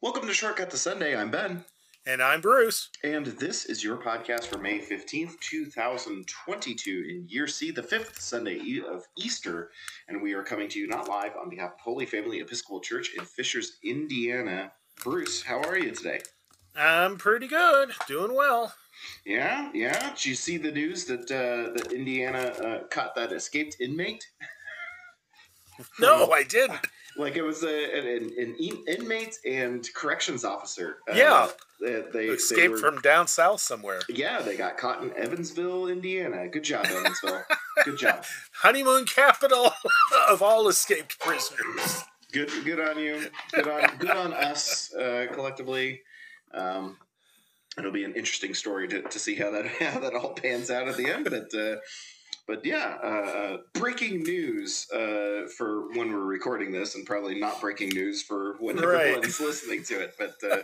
[0.00, 1.16] Welcome to Shortcut to Sunday.
[1.16, 1.64] I'm Ben.
[2.06, 2.90] And I'm Bruce.
[3.02, 8.80] And this is your podcast for May 15th, 2022, in year C, the fifth Sunday
[8.88, 9.72] of Easter.
[10.06, 13.10] And we are coming to you not live on behalf of Holy Family Episcopal Church
[13.18, 14.70] in Fishers, Indiana.
[15.02, 16.20] Bruce, how are you today?
[16.76, 17.90] I'm pretty good.
[18.06, 18.72] Doing well.
[19.26, 20.10] Yeah, yeah.
[20.10, 24.24] Did you see the news that uh, that Indiana uh, caught that escaped inmate?
[25.98, 26.86] No, I didn't.
[27.18, 28.06] Like it was a, an,
[28.38, 30.98] an in- inmate and corrections officer.
[31.10, 31.48] Uh, Yeah.
[31.80, 34.00] they, they, they Escaped were- from down south somewhere.
[34.08, 36.46] Yeah, they got caught in Evansville, Indiana.
[36.48, 37.42] Good job, Evansville.
[37.84, 38.24] Good job.
[38.52, 39.70] Honeymoon capital
[40.30, 42.04] of all escaped prisoners.
[42.32, 43.26] Good, good on you.
[43.52, 46.02] Good on, good on us uh, collectively.
[46.54, 46.98] Um,
[47.78, 50.88] it'll be an interesting story to, to see how that how that all pans out
[50.88, 51.24] at the end.
[51.24, 51.76] But uh,
[52.48, 57.60] but yeah, uh, uh, breaking news uh, for when we're recording this, and probably not
[57.60, 59.08] breaking news for when Right.
[59.08, 60.14] everyone's listening to it.
[60.18, 60.62] But uh,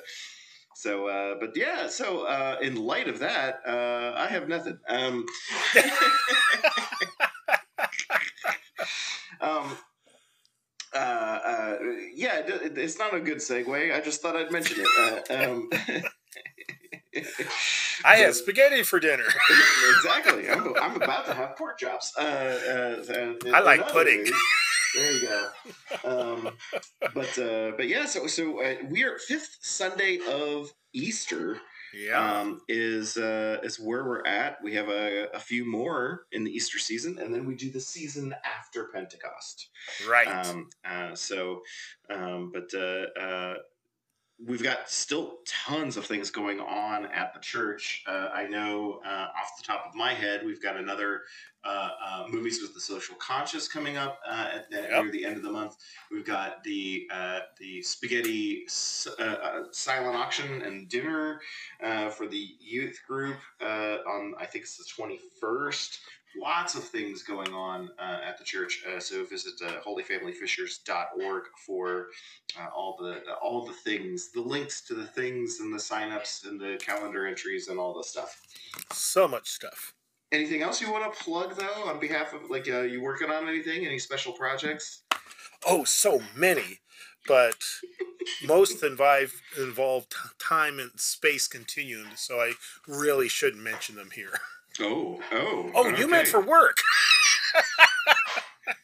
[0.74, 4.78] so uh, but yeah, so uh, in light of that, uh, I have nothing.
[4.88, 5.26] Um,
[9.42, 9.76] um,
[10.94, 11.76] uh, uh,
[12.14, 13.94] yeah, it's not a good segue.
[13.94, 14.88] I just thought I'd mention it.
[15.30, 15.68] Uh, um,
[18.04, 19.24] I had spaghetti for dinner.
[19.96, 20.48] exactly.
[20.50, 22.12] I'm, I'm about to have pork chops.
[22.18, 24.26] Uh, uh, uh, I like in pudding.
[24.94, 25.48] There you go.
[26.04, 26.50] Um,
[27.14, 31.58] but uh, but yeah, so so uh, we are fifth Sunday of Easter.
[31.92, 32.40] Yeah.
[32.40, 34.58] Um, is uh, is where we're at.
[34.62, 37.80] We have a, a few more in the Easter season, and then we do the
[37.80, 39.68] season after Pentecost.
[40.08, 40.28] right.
[40.28, 41.62] Um, uh, so,
[42.08, 43.54] um, but uh, uh,
[44.38, 48.02] we've got still tons of things going on at the church.
[48.06, 49.08] Uh, I know uh,
[49.40, 51.22] off the top of my head, we've got another
[51.64, 55.02] uh, uh, movies with the social conscious coming up uh, at, at Yep.
[55.04, 55.76] near the end of the month.
[56.10, 61.40] We've got the uh, the spaghetti s- uh, uh, silent auction and dinner
[61.82, 66.00] uh, for the youth group uh, on I think it's the twenty first
[66.40, 68.84] lots of things going on uh, at the church.
[68.86, 72.08] Uh, so visit uh, holyfamilyfishers.org for
[72.58, 76.60] uh, all the all the things, the links to the things and the signups and
[76.60, 78.40] the calendar entries and all the stuff.
[78.92, 79.94] so much stuff.
[80.32, 83.48] Anything else you want to plug though on behalf of like uh, you working on
[83.48, 83.86] anything?
[83.86, 85.02] Any special projects?
[85.66, 86.80] Oh, so many.
[87.26, 87.56] But
[88.44, 90.06] most involve, involve
[90.38, 92.52] time and space continuum, so I
[92.86, 94.32] really shouldn't mention them here.
[94.80, 96.78] Oh, oh, Oh, you meant for work.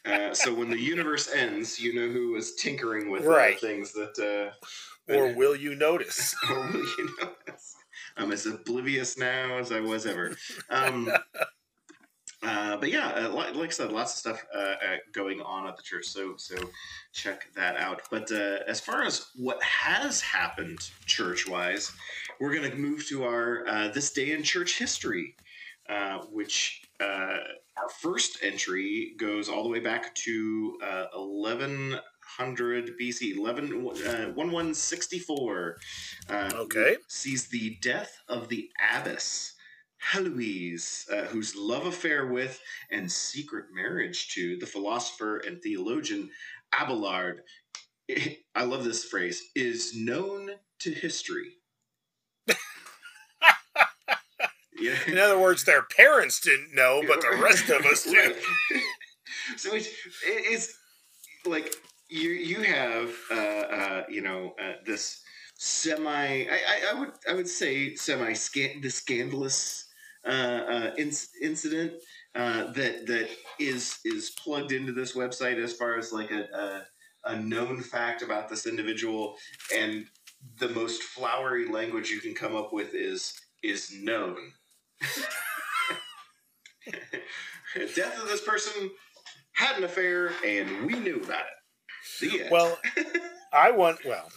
[0.05, 3.61] Uh, so when the universe ends, you know who was tinkering with uh, Right.
[3.61, 4.19] things that.
[4.19, 6.35] Uh, Or will you notice?
[6.51, 7.75] or will you notice?
[8.17, 10.37] I'm as oblivious now as I was ever.
[10.69, 11.11] Um,
[12.43, 15.67] uh, but yeah, uh, like, like I said, lots of stuff uh, uh, going on
[15.67, 16.07] at the church.
[16.07, 16.57] So so
[17.13, 18.03] check that out.
[18.11, 21.93] But uh, as far as what has happened church wise,
[22.41, 25.37] we're going to move to our uh, this day in church history,
[25.91, 26.83] uh, which.
[27.01, 27.39] Uh,
[27.77, 35.77] our first entry goes all the way back to uh, 1100 BC, 11, uh, 1164.
[36.29, 36.97] Uh, Okay.
[37.09, 39.55] Sees the death of the abbess,
[39.99, 46.31] Heloise, uh, whose love affair with and secret marriage to the philosopher and theologian
[46.79, 47.43] Abelard,
[48.55, 51.60] I love this phrase, is known to history.
[54.81, 54.97] Yeah.
[55.07, 58.35] In other words, their parents didn't know, but the rest of us do.
[59.57, 59.89] So it's,
[60.25, 60.75] it's
[61.47, 61.75] like
[62.09, 65.23] you you have uh, uh, you know uh, this
[65.57, 69.87] semi I, I, I would I would say semi scan the scandalous
[70.27, 71.93] uh, uh, inc- incident
[72.35, 77.33] uh, that that is is plugged into this website as far as like a, a
[77.33, 79.37] a known fact about this individual
[79.77, 80.07] and
[80.59, 84.37] the most flowery language you can come up with is is known.
[87.95, 88.91] Death of this person
[89.53, 92.21] had an affair, and we knew about it.
[92.21, 92.51] The end.
[92.51, 92.79] Well,
[93.53, 94.05] I want.
[94.05, 94.31] Well,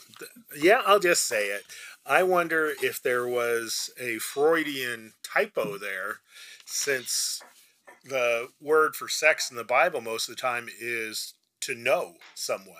[0.57, 1.63] yeah, I'll just say it.
[2.05, 6.17] I wonder if there was a Freudian typo there,
[6.66, 7.41] since
[8.03, 12.76] the word for sex in the Bible most of the time is to know someone.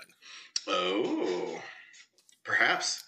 [0.68, 1.62] oh,
[2.44, 3.06] perhaps,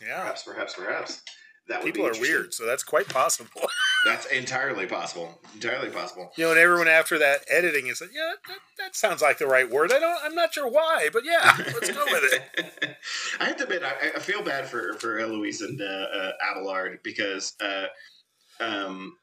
[0.00, 1.22] Yeah, perhaps, perhaps, perhaps.
[1.72, 3.50] That would people are weird, so that's quite possible.
[4.04, 5.40] That's entirely possible.
[5.54, 6.32] Entirely possible.
[6.36, 9.46] You know, and everyone after that editing is like, yeah, that, that sounds like the
[9.46, 9.92] right word.
[9.92, 10.18] I don't.
[10.24, 12.96] I'm not sure why, but yeah, let's go with it.
[13.40, 16.98] I have to admit, I, I feel bad for for Eloise and uh, uh, Abelard
[17.04, 17.86] because uh,
[18.58, 19.14] um,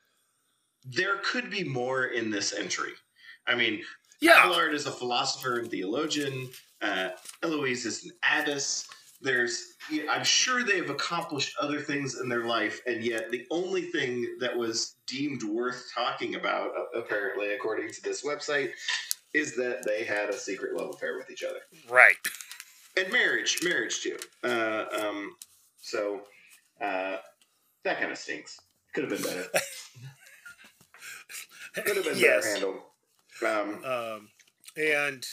[0.86, 2.94] there could be more in this entry.
[3.48, 3.82] I mean,
[4.22, 6.50] Yeah, Abelard is a philosopher and theologian.
[6.82, 7.10] Uh,
[7.44, 8.88] Eloise is an abbess.
[9.22, 9.74] There's
[10.10, 14.56] I'm sure they've accomplished other things in their life, and yet the only thing that
[14.56, 18.72] was deemed worth talking about, apparently, according to this website,
[19.34, 21.60] is that they had a secret love affair with each other.
[21.90, 22.16] Right.
[22.98, 24.18] And marriage, marriage too.
[24.44, 25.36] Uh, um,
[25.82, 26.22] so
[26.82, 27.18] uh,
[27.84, 28.60] that kind of stinks.
[28.94, 29.48] Could have been better.
[31.76, 32.46] Could have been yes.
[32.54, 32.82] better handled.
[33.46, 34.30] Um, um,
[34.76, 35.26] and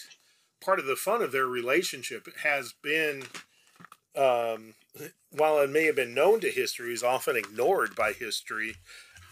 [0.61, 3.25] part of the fun of their relationship has been,
[4.17, 4.75] um,
[5.31, 8.77] while it may have been known to history, is often ignored by history,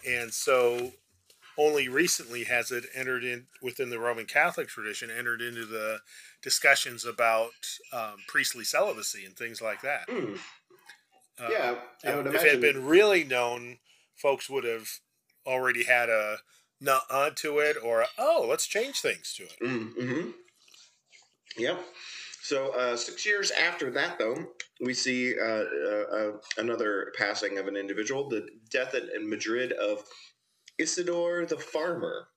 [0.06, 0.92] and so
[1.56, 6.00] only recently has it entered in within the Roman Catholic tradition, entered into the
[6.42, 7.52] discussions about
[7.92, 10.08] um, priestly celibacy and things like that.
[10.08, 10.38] Mm.
[11.40, 12.46] Uh, yeah, I would if imagine.
[12.46, 13.78] it had been really known,
[14.16, 14.88] folks would have
[15.46, 16.38] already had a
[16.81, 19.56] not onto it or a, oh, let's change things to it.
[19.62, 20.31] Mm-hmm.
[21.56, 21.81] Yep.
[22.44, 24.37] So uh, six years after that, though,
[24.79, 30.05] we see uh, uh, uh another passing of an individual, the death in Madrid of
[30.79, 32.29] Isidore the farmer,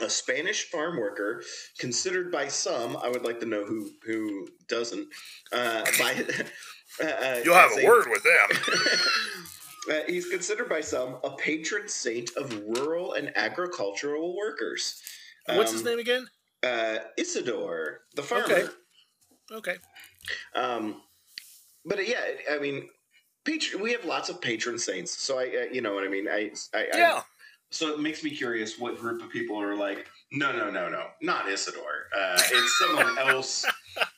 [0.00, 1.42] a Spanish farm worker
[1.78, 2.96] considered by some.
[2.96, 5.06] I would like to know who who doesn't.
[5.52, 6.12] Uh, by
[7.04, 8.76] uh, you'll have a, a, word with them.
[9.90, 15.02] Uh, he's considered by some a patron saint of rural and agricultural workers.
[15.46, 16.28] What's um, his name again?
[16.62, 18.44] Uh, Isidore the farmer.
[18.44, 18.66] Okay.
[19.50, 19.76] Okay.
[20.54, 21.02] Um,
[21.84, 22.88] but yeah, I mean,
[23.44, 26.28] patron, we have lots of patron saints, so I, you know what I mean.
[26.28, 27.14] I, I yeah.
[27.16, 27.22] I,
[27.70, 31.06] so it makes me curious what group of people are like, no, no, no, no,
[31.22, 32.08] not Isidore.
[32.16, 33.64] Uh, it's someone else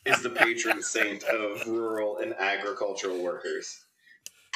[0.07, 3.85] is the patron saint of rural and agricultural workers.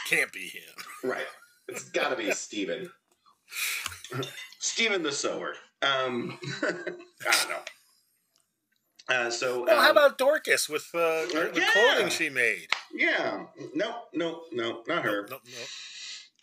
[0.09, 1.11] Can't be him.
[1.11, 1.27] Right.
[1.69, 2.91] It's got to be Stephen.
[4.59, 5.55] Stephen the sower.
[5.83, 7.61] Um, I don't know.
[9.09, 11.67] Uh, so, well, um, how about Dorcas with uh, the yeah.
[11.73, 12.69] clothing she made?
[12.93, 15.23] Yeah, no, no, no, not her.
[15.23, 15.69] Nope, nope, nope.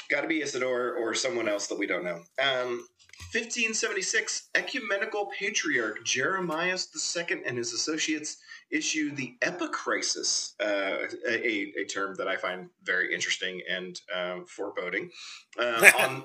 [0.10, 2.22] Got to be Isidore or someone else that we don't know.
[2.42, 2.88] Um,
[3.32, 8.38] 1576, ecumenical patriarch Jeremiah II and his associates
[8.72, 15.12] issue the Epicrisis, uh, a, a term that I find very interesting and um, foreboding,
[15.60, 16.24] uh, on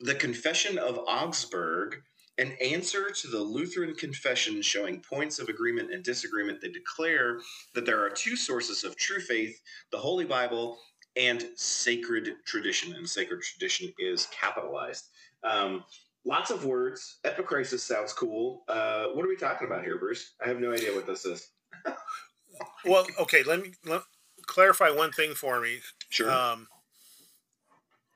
[0.00, 2.02] the Confession of Augsburg,
[2.40, 6.60] an answer to the Lutheran confession showing points of agreement and disagreement.
[6.60, 7.38] They declare
[7.74, 9.60] that there are two sources of true faith
[9.92, 10.78] the Holy Bible
[11.16, 12.94] and sacred tradition.
[12.94, 15.08] And sacred tradition is capitalized.
[15.44, 15.84] Um,
[16.24, 17.18] lots of words.
[17.24, 18.64] Epicrisis sounds cool.
[18.68, 20.32] Uh, what are we talking about here, Bruce?
[20.44, 21.48] I have no idea what this is.
[22.86, 23.42] well, okay.
[23.42, 24.02] Let me let,
[24.46, 25.80] clarify one thing for me.
[26.08, 26.30] Sure.
[26.30, 26.68] Um,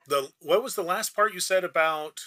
[0.06, 2.20] the what was the last part you said about?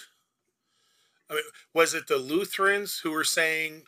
[1.30, 1.42] I mean,
[1.74, 3.82] was it the Lutherans who were saying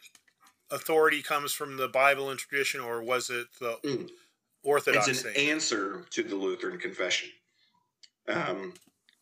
[0.70, 4.08] authority comes from the Bible and tradition, or was it the mm.
[4.62, 5.08] Orthodox.
[5.08, 7.30] It's an answer to the Lutheran confession.
[8.28, 8.74] Um,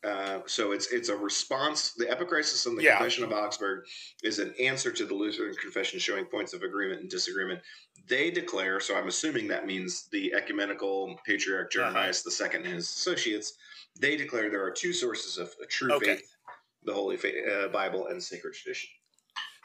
[0.05, 1.93] uh, so it's it's a response.
[1.93, 2.97] The Epicrisis and the yeah.
[2.97, 3.85] Confession of Augsburg
[4.23, 7.61] is an answer to the Lutheran confession, showing points of agreement and disagreement.
[8.09, 8.81] They declare.
[8.81, 11.73] So I'm assuming that means the ecumenical patriarch.
[11.73, 12.49] Jeremias uh-huh.
[12.51, 13.55] II and his associates.
[14.01, 16.17] They declare there are two sources of true okay.
[16.17, 16.37] faith:
[16.85, 18.91] the Holy faith, uh, Bible and sacred tradition.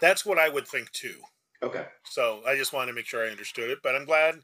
[0.01, 1.15] That's what I would think too.
[1.62, 1.86] Okay.
[2.10, 4.39] So I just wanted to make sure I understood it, but I'm glad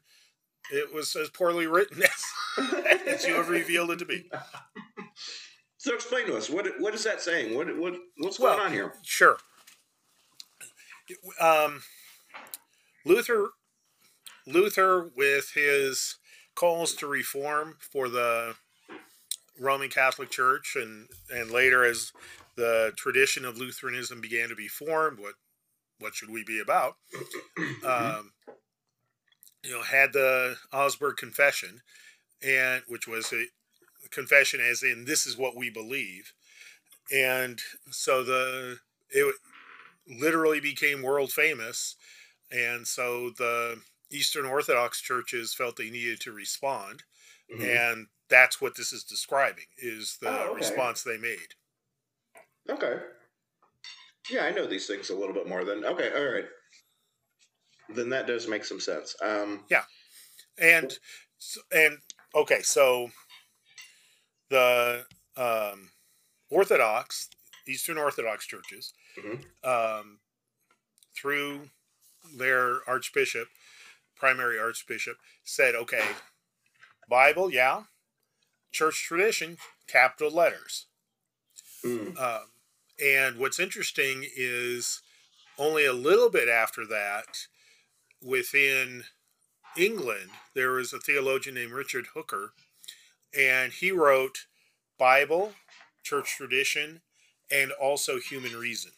[0.72, 2.02] it was as poorly written
[2.58, 2.74] as,
[3.06, 4.30] as you have revealed it to be.
[5.80, 7.56] So explain to us what what is that saying?
[7.56, 8.92] What what what's well, going on here?
[9.02, 9.38] Sure.
[11.40, 11.80] Um,
[13.06, 13.48] Luther
[14.46, 16.16] Luther with his
[16.54, 18.56] calls to reform for the
[19.58, 22.12] Roman Catholic Church and and later as
[22.60, 25.34] the tradition of Lutheranism began to be formed, what
[25.98, 26.96] what should we be about?
[27.86, 28.32] Um,
[29.62, 31.80] you know, had the Augsburg Confession,
[32.42, 33.44] and which was a
[34.10, 36.32] confession as in this is what we believe,
[37.12, 38.78] and so the
[39.10, 39.34] it
[40.06, 41.96] literally became world famous,
[42.50, 47.04] and so the Eastern Orthodox churches felt they needed to respond,
[47.52, 47.62] mm-hmm.
[47.62, 50.54] and that's what this is describing is the oh, okay.
[50.56, 51.54] response they made.
[52.68, 52.96] Okay.
[54.30, 56.10] Yeah, I know these things a little bit more than okay.
[56.14, 56.44] All right
[57.94, 59.16] then that does make some sense.
[59.22, 59.84] Um, yeah,
[60.58, 60.92] and
[61.72, 61.98] and
[62.34, 63.10] okay, so
[64.48, 65.04] the
[65.36, 65.90] um,
[66.50, 67.28] Orthodox,
[67.66, 69.40] Eastern Orthodox churches, mm-hmm.
[69.68, 70.18] um,
[71.16, 71.70] through
[72.36, 73.48] their archbishop,
[74.16, 76.04] primary archbishop, said, okay,
[77.08, 77.82] Bible, yeah,
[78.72, 80.86] church tradition, capital letters.
[81.84, 82.18] Mm.
[82.20, 82.42] Um,
[83.02, 85.00] and what's interesting is
[85.58, 87.46] only a little bit after that,
[88.22, 89.04] within
[89.76, 92.52] England, there was a theologian named Richard Hooker,
[93.38, 94.46] and he wrote
[94.98, 95.52] Bible,
[96.02, 97.02] church tradition,
[97.50, 98.92] and also human reason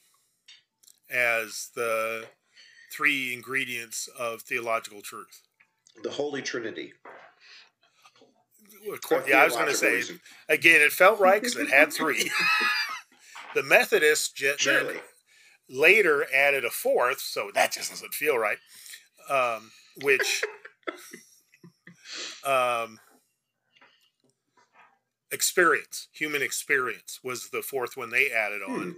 [1.10, 2.26] as the
[2.92, 5.42] three ingredients of theological truth.
[6.02, 6.94] The Holy Trinity.
[9.02, 10.20] Course, yeah, I was going to say reason.
[10.48, 10.80] again.
[10.80, 12.30] It felt right because it had three.
[13.54, 14.96] the Methodists Surely.
[15.68, 18.58] later added a fourth, so that just doesn't feel right.
[19.30, 19.70] Um,
[20.02, 20.42] which
[22.44, 22.98] um,
[25.30, 28.82] experience, human experience, was the fourth one they added on.
[28.82, 28.90] Hmm.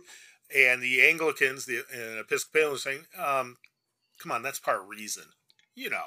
[0.57, 3.57] And the Anglicans, the and Episcopalians, saying, um,
[4.21, 5.25] "Come on, that's part of reason."
[5.75, 6.05] You know,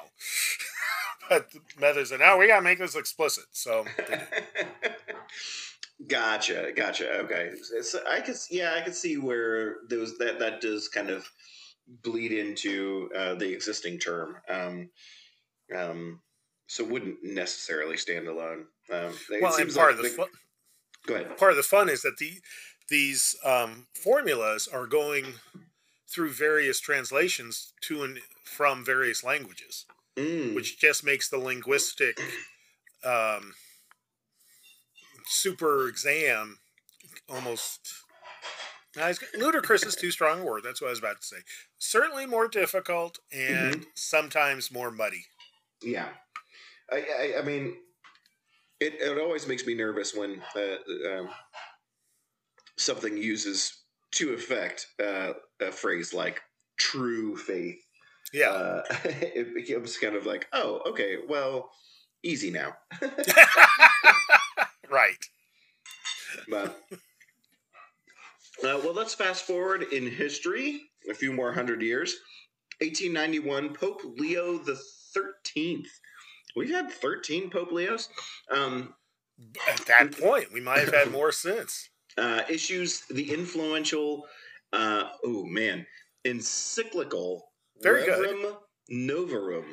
[1.28, 3.84] but the Methodists said, "No, we gotta make this explicit." So.
[6.08, 7.10] gotcha, gotcha.
[7.20, 11.28] Okay, so I could, yeah, I could see where those that that does kind of
[12.02, 14.36] bleed into uh, the existing term.
[14.48, 14.90] Um,
[15.76, 16.20] um,
[16.66, 18.66] so wouldn't necessarily stand alone.
[18.92, 20.28] Um, well, and part like of the, fun,
[21.06, 21.36] go ahead.
[21.36, 22.40] Part of the fun is that the
[22.88, 25.34] these um, formulas are going
[26.12, 29.84] through various translations to and from various languages,
[30.16, 30.54] mm.
[30.54, 32.18] which just makes the linguistic
[33.04, 33.54] um,
[35.26, 36.58] super exam
[37.28, 37.80] almost
[39.38, 40.62] ludicrous is too strong a word.
[40.64, 41.36] That's what I was about to say.
[41.78, 43.82] Certainly more difficult and mm-hmm.
[43.94, 45.24] sometimes more muddy.
[45.82, 46.08] Yeah,
[46.90, 47.76] I, I, I mean,
[48.80, 51.28] it, it always makes me nervous when uh, um,
[52.76, 53.72] something uses
[54.12, 56.40] to effect uh, a phrase like
[56.78, 57.78] "true faith."
[58.32, 61.70] Yeah, uh, it becomes kind of like, oh, okay, well,
[62.22, 62.74] easy now.
[64.90, 65.24] right.
[66.48, 66.78] But
[68.62, 72.16] uh, well, let's fast forward in history a few more hundred years.
[72.80, 74.78] 1891, Pope Leo the
[75.14, 75.88] Thirteenth.
[76.54, 78.08] We've had 13 Pope Leos.
[78.50, 78.94] Um,
[79.70, 81.90] At that point, we might have had more since.
[82.16, 84.26] Uh, issues the influential,
[84.72, 85.86] uh, oh man,
[86.24, 87.48] encyclical
[87.80, 88.56] Very Rerum good.
[88.90, 89.66] Novarum,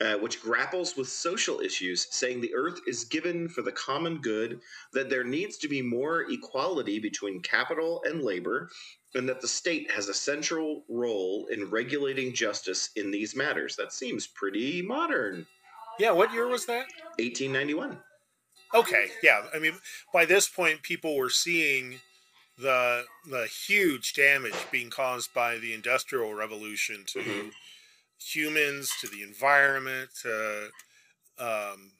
[0.00, 4.60] uh, which grapples with social issues, saying the earth is given for the common good,
[4.92, 8.68] that there needs to be more equality between capital and labor,
[9.14, 13.76] and that the state has a central role in regulating justice in these matters.
[13.76, 15.46] That seems pretty modern.
[15.98, 16.86] Yeah, what year was that?
[17.18, 17.98] 1891.
[18.74, 19.42] Okay, yeah.
[19.54, 19.74] I mean,
[20.12, 22.00] by this point, people were seeing
[22.58, 27.48] the the huge damage being caused by the industrial revolution to mm-hmm.
[28.18, 30.68] humans, to the environment, to
[31.38, 31.92] um,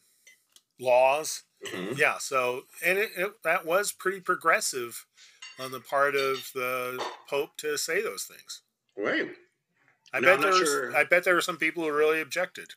[0.78, 1.44] laws.
[1.66, 1.94] Mm-hmm.
[1.96, 2.18] Yeah.
[2.18, 5.06] So, and it, it, that was pretty progressive
[5.58, 8.62] on the part of the Pope to say those things.
[8.96, 9.30] Right.
[10.12, 10.96] I no, bet there was, sure.
[10.96, 12.72] I bet there were some people who really objected.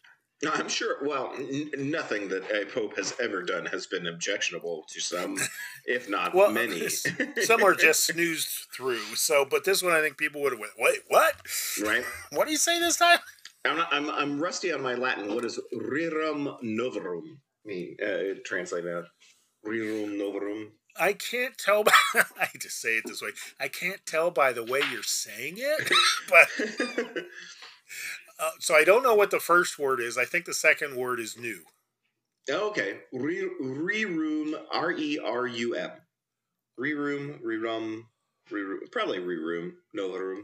[0.51, 0.97] I'm sure.
[1.01, 5.37] Well, n- nothing that a pope has ever done has been objectionable to some,
[5.85, 6.89] if not well, many.
[7.43, 9.15] some are just snoozed through.
[9.15, 11.35] So, but this one, I think people would have went, "Wait, what?
[11.81, 12.03] Right?
[12.31, 13.19] what do you say this time?"
[13.65, 15.33] I'm, not, I'm I'm rusty on my Latin.
[15.33, 17.97] What does rerum novarum mean?
[18.03, 19.05] Uh, translate that.
[19.65, 20.67] Rerum novarum.
[20.97, 21.83] I can't tell.
[21.83, 23.29] By, I just say it this way.
[23.59, 25.91] I can't tell by the way you're saying it,
[26.29, 27.25] but
[28.39, 30.17] uh, so I don't know what the first word is.
[30.17, 31.61] I think the second word is new.
[32.49, 35.91] Okay, re room rerum R E R U M,
[36.79, 38.03] rerum rerum
[38.51, 40.43] rerum probably rerum novarum.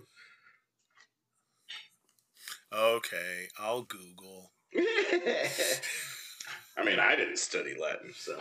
[2.74, 4.51] Okay, I'll Google.
[6.77, 8.39] I mean, I didn't study Latin, so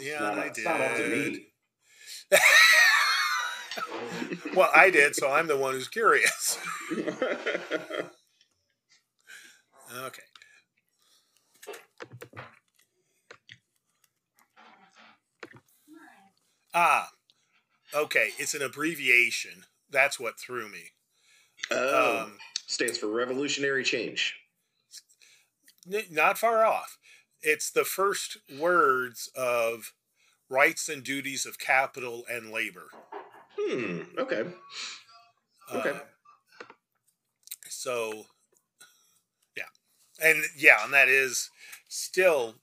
[0.00, 0.64] yeah, not, I did.
[0.64, 1.48] Not up to me.
[4.54, 6.58] well, I did, so I'm the one who's curious.
[10.02, 10.22] Okay.
[16.74, 17.10] Ah,
[17.94, 18.30] okay.
[18.38, 19.64] It's an abbreviation.
[19.90, 20.90] That's what threw me.
[21.70, 24.34] Oh, um, stands for revolutionary change.
[25.92, 26.98] N- not far off.
[27.42, 29.92] It's the first words of
[30.48, 32.88] rights and duties of capital and labor.
[33.56, 34.00] Hmm.
[34.18, 34.44] Okay.
[35.72, 35.90] Okay.
[35.90, 36.64] Uh,
[37.68, 38.26] so
[40.22, 41.50] and yeah, and that is
[41.88, 42.54] still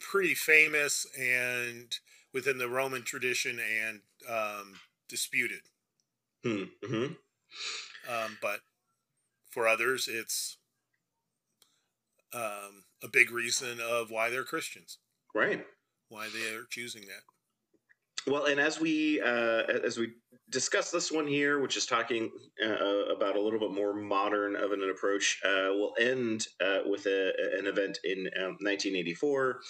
[0.00, 1.98] pretty famous and
[2.32, 4.74] within the Roman tradition and um,
[5.08, 5.60] disputed.
[6.42, 7.12] Hmm, mm-hmm.
[8.12, 8.60] Um, but
[9.50, 10.58] for others, it's
[12.34, 14.98] um, a big reason of why they're Christians.
[15.34, 15.64] Right.
[16.08, 17.22] Why they are choosing that.
[18.26, 20.14] Well, and as we uh, as we
[20.50, 22.30] discuss this one here, which is talking
[22.64, 27.06] uh, about a little bit more modern of an approach, uh, we'll end uh, with
[27.06, 29.60] a, an event in um, 1984.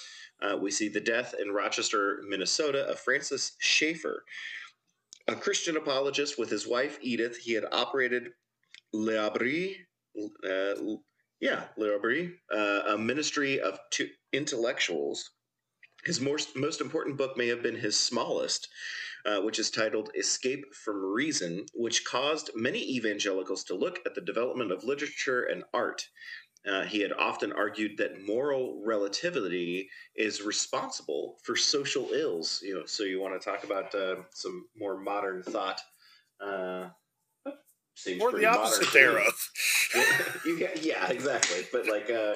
[0.40, 4.24] Uh, we see the death in Rochester, Minnesota, of Francis Schaeffer,
[5.28, 7.36] a Christian apologist with his wife Edith.
[7.36, 8.28] He had operated
[8.94, 9.76] L'Abri,
[10.48, 10.74] uh,
[11.40, 13.78] yeah, L'Abri, a ministry of
[14.32, 15.30] intellectuals
[16.06, 18.68] his most, most important book may have been his smallest,
[19.26, 24.20] uh, which is titled Escape from Reason, which caused many evangelicals to look at the
[24.20, 26.06] development of literature and art.
[26.66, 32.60] Uh, he had often argued that moral relativity is responsible for social ills.
[32.62, 35.80] You know, so you want to talk about uh, some more modern thought.
[36.40, 36.88] Uh,
[37.94, 39.32] seems or the opposite thereof.
[40.58, 41.66] yeah, yeah, exactly.
[41.72, 42.34] But like, uh,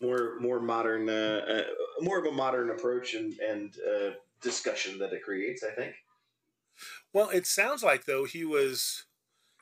[0.00, 1.62] more more modern, uh, uh,
[2.00, 4.10] more of a modern approach and and uh,
[4.42, 5.62] discussion that it creates.
[5.62, 5.94] I think.
[7.12, 9.04] Well, it sounds like though he was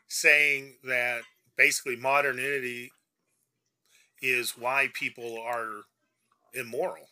[0.08, 1.22] saying that
[1.56, 2.90] basically modernity
[4.20, 5.82] is why people are
[6.52, 7.08] immoral.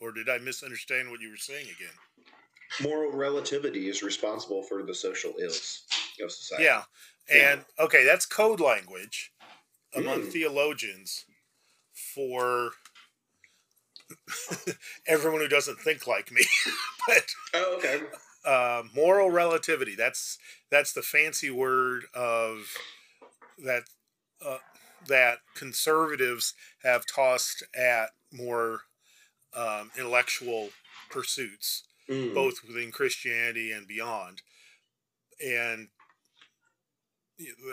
[0.00, 1.94] Or did I misunderstand what you were saying again?
[2.82, 5.82] Moral relativity is responsible for the social ills
[6.22, 6.64] of society.
[6.64, 6.82] Yeah.
[7.30, 7.84] And yeah.
[7.84, 9.32] okay, that's code language
[9.94, 10.32] among mm.
[10.32, 11.24] theologians
[12.16, 12.70] for
[15.06, 16.42] everyone who doesn't think like me.
[17.06, 18.00] but oh, okay.
[18.44, 19.94] Uh, moral relativity.
[19.94, 20.38] That's
[20.70, 22.74] that's the fancy word of
[23.64, 23.82] that
[24.44, 24.58] uh,
[25.08, 28.80] that conservatives have tossed at more
[29.54, 30.70] um, intellectual
[31.10, 32.34] pursuits, mm.
[32.34, 34.42] both within Christianity and beyond.
[35.44, 35.88] And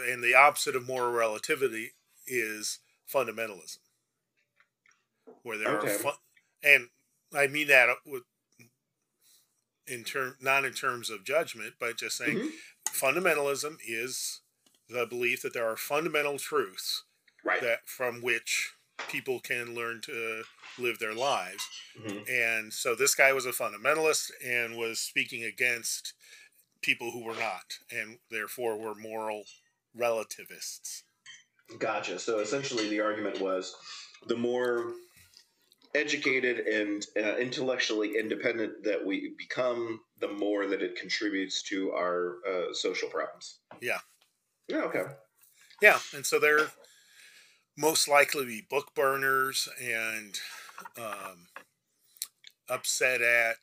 [0.09, 1.91] and the opposite of moral relativity
[2.27, 2.79] is
[3.13, 3.77] fundamentalism
[5.43, 5.88] where there okay.
[5.88, 6.13] are fun,
[6.63, 6.88] and
[7.35, 8.23] I mean that with
[9.88, 12.47] in term not in terms of judgment, but just saying mm-hmm.
[12.89, 14.41] fundamentalism is
[14.89, 17.03] the belief that there are fundamental truths
[17.43, 17.62] right.
[17.62, 18.73] that from which
[19.09, 20.43] people can learn to
[20.77, 21.67] live their lives.
[22.00, 22.29] Mm-hmm.
[22.31, 26.13] And so this guy was a fundamentalist and was speaking against
[26.81, 29.44] people who were not, and therefore were moral
[29.96, 31.03] relativists.
[31.79, 32.20] Gotcha.
[32.20, 33.75] So essentially, the argument was
[34.27, 34.91] the more
[35.96, 42.38] educated and uh, intellectually independent that we become, the more that it contributes to our
[42.50, 43.60] uh, social problems.
[43.82, 44.00] Yeah.
[44.68, 44.82] Yeah.
[44.84, 45.03] Okay.
[45.82, 46.72] Yeah, and so they're
[47.77, 50.40] most likely be book burners and
[50.98, 51.48] um,
[52.70, 53.58] upset at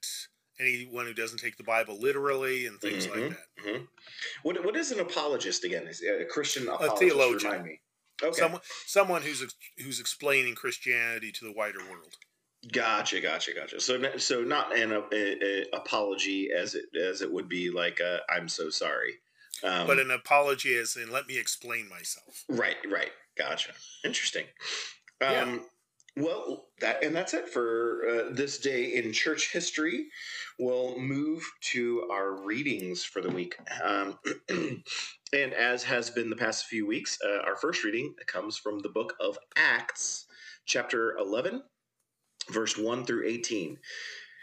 [0.59, 3.65] anyone who doesn't take the Bible literally and things mm-hmm, like that.
[3.65, 3.85] Mm-hmm.
[4.43, 5.87] What What is an apologist again?
[5.87, 7.03] Is a Christian apologist?
[7.03, 7.53] A theologian.
[7.53, 7.81] Remind me.
[8.23, 8.39] Okay.
[8.39, 9.45] Someone, someone who's
[9.79, 12.17] who's explaining Christianity to the wider world.
[12.73, 13.81] Gotcha, gotcha, gotcha.
[13.81, 18.37] So, so not an a, a, apology as it as it would be like i
[18.37, 19.15] am so sorry,
[19.65, 22.45] um, but an apology as in let me explain myself.
[22.49, 23.11] Right, right.
[23.39, 23.73] Gotcha.
[24.05, 24.45] Interesting.
[25.23, 25.59] Um, yeah.
[26.17, 30.07] Well, that and that's it for uh, this day in church history.
[30.59, 33.57] We'll move to our readings for the week.
[33.83, 34.19] Um,
[35.33, 38.89] and as has been the past few weeks, uh, our first reading comes from the
[38.89, 40.27] book of Acts,
[40.67, 41.63] chapter 11,
[42.51, 43.79] verse 1 through 18.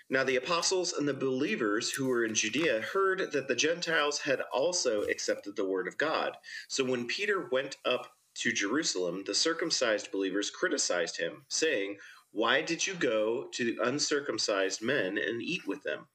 [0.10, 4.40] Now the apostles and the believers who were in Judea heard that the Gentiles had
[4.54, 6.38] also accepted the word of God.
[6.70, 11.98] So when Peter went up to Jerusalem, the circumcised believers criticized him, saying,
[12.32, 16.08] Why did you go to the uncircumcised men and eat with them?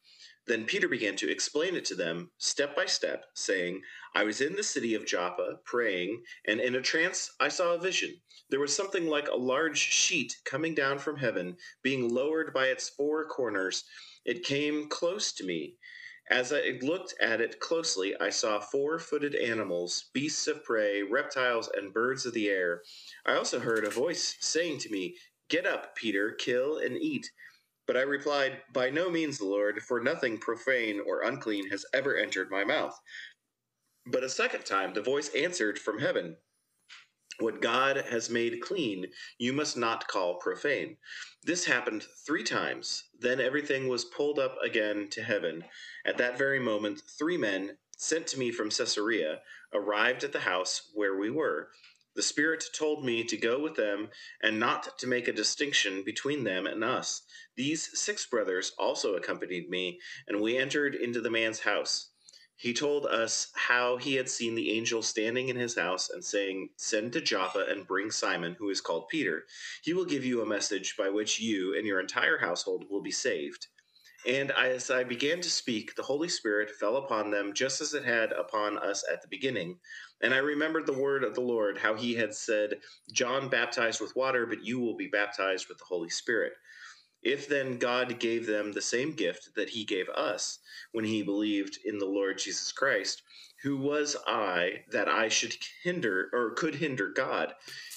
[0.47, 3.83] Then Peter began to explain it to them step by step, saying,
[4.15, 7.79] I was in the city of Joppa praying, and in a trance I saw a
[7.79, 8.21] vision.
[8.51, 12.89] There was something like a large sheet coming down from heaven, being lowered by its
[12.89, 13.85] four corners.
[14.25, 15.77] It came close to me
[16.33, 21.69] as I looked at it closely, I saw four footed animals, beasts of prey, reptiles,
[21.77, 22.83] and birds of the air.
[23.27, 25.17] I also heard a voice saying to me,
[25.51, 27.31] Get up, Peter, kill and eat.
[27.87, 32.51] But I replied, By no means, Lord, for nothing profane or unclean has ever entered
[32.51, 32.99] my mouth.
[34.07, 36.39] But a second time the voice answered from heaven,
[37.39, 39.07] what God has made clean,
[39.39, 40.97] you must not call profane.
[41.43, 43.05] This happened three times.
[43.19, 45.65] Then everything was pulled up again to heaven.
[46.05, 49.41] At that very moment, three men, sent to me from Caesarea,
[49.73, 51.71] arrived at the house where we were.
[52.15, 54.11] The Spirit told me to go with them
[54.43, 57.23] and not to make a distinction between them and us.
[57.57, 62.12] These six brothers also accompanied me, and we entered into the man's house.
[62.63, 66.69] He told us how he had seen the angel standing in his house and saying,
[66.77, 69.47] Send to Joppa and bring Simon, who is called Peter.
[69.83, 73.11] He will give you a message by which you and your entire household will be
[73.11, 73.67] saved.
[74.29, 78.05] And as I began to speak, the Holy Spirit fell upon them just as it
[78.05, 79.81] had upon us at the beginning.
[80.21, 82.75] And I remembered the word of the Lord, how he had said,
[83.13, 86.53] John baptized with water, but you will be baptized with the Holy Spirit.
[87.23, 90.59] If then God gave them the same gift that he gave us
[90.93, 93.23] when he believed in the Lord Jesus Christ,
[93.63, 97.55] who was I that I should hinder or could hinder God?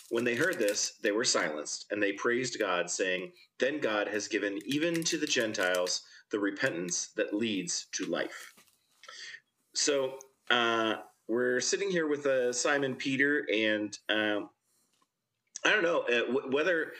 [0.09, 4.27] When they heard this, they were silenced, and they praised God, saying, Then God has
[4.27, 8.53] given even to the Gentiles the repentance that leads to life.
[9.73, 10.19] So
[10.51, 10.95] uh,
[11.27, 14.49] we're sitting here with uh, Simon Peter, and um,
[15.65, 16.91] I don't know uh, whether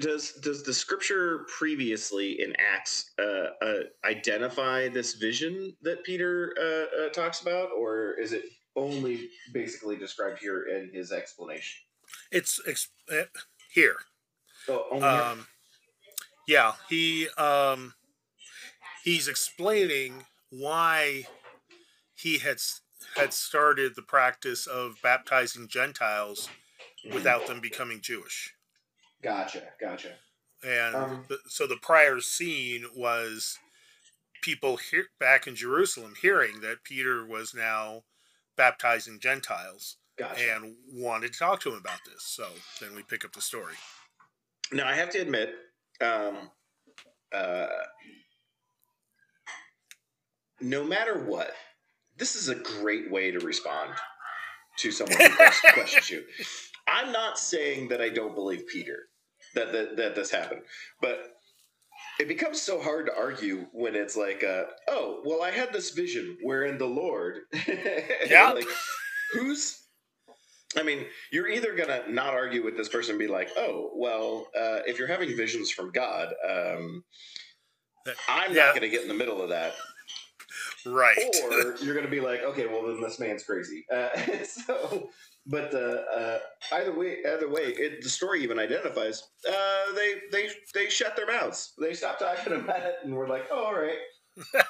[0.00, 7.04] does does the scripture previously in Acts uh, uh, identify this vision that Peter uh,
[7.04, 8.44] uh talks about, or is it
[8.76, 11.82] only basically described here in his explanation?
[12.32, 12.60] It's
[13.10, 13.22] uh,
[13.72, 13.96] here.
[14.68, 15.46] Oh, um,
[16.48, 17.94] yeah, he um,
[19.04, 21.26] he's explaining why
[22.14, 22.58] he had
[23.16, 26.48] had started the practice of baptizing Gentiles
[27.04, 27.14] mm-hmm.
[27.14, 28.54] without them becoming Jewish.
[29.24, 30.10] Gotcha, gotcha.
[30.62, 33.58] And um, the, so the prior scene was
[34.42, 38.02] people here back in Jerusalem hearing that Peter was now
[38.56, 40.54] baptizing Gentiles gotcha.
[40.54, 42.22] and wanted to talk to him about this.
[42.22, 42.48] So
[42.80, 43.74] then we pick up the story.
[44.72, 45.54] Now I have to admit,
[46.02, 46.50] um,
[47.32, 47.66] uh,
[50.60, 51.52] no matter what,
[52.16, 53.90] this is a great way to respond
[54.78, 55.28] to someone who
[55.72, 56.22] questions you.
[56.86, 58.98] I'm not saying that I don't believe Peter
[59.54, 60.62] that that, that this happened.
[61.00, 61.34] But
[62.20, 65.90] it becomes so hard to argue when it's like, uh, oh, well, I had this
[65.90, 67.40] vision wherein the Lord,
[68.28, 68.68] yeah, like
[69.32, 69.80] who's.
[70.76, 74.48] I mean, you're either gonna not argue with this person and be like, "Oh, well,
[74.58, 77.04] uh, if you're having visions from God, um,
[78.28, 78.66] I'm yeah.
[78.66, 79.74] not gonna get in the middle of that."
[80.84, 81.16] Right.
[81.44, 84.08] Or you're gonna be like, "Okay, well, then this man's crazy." Uh,
[84.44, 85.10] so
[85.46, 86.38] but uh, uh,
[86.72, 91.26] either way, either way, it, the story even identifies uh, they they they shut their
[91.26, 91.74] mouths.
[91.78, 93.98] They stopped talking about it, and we're like, "Oh, all right."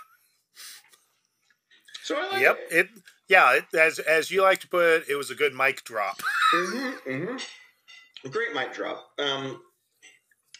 [2.03, 2.77] so I like yep, it.
[2.77, 2.89] it
[3.29, 6.21] yeah, it, as as you like to put it, it was a good mic drop.
[6.55, 8.31] mm-hmm, mm-hmm.
[8.31, 9.11] Great mic drop.
[9.19, 9.61] Um,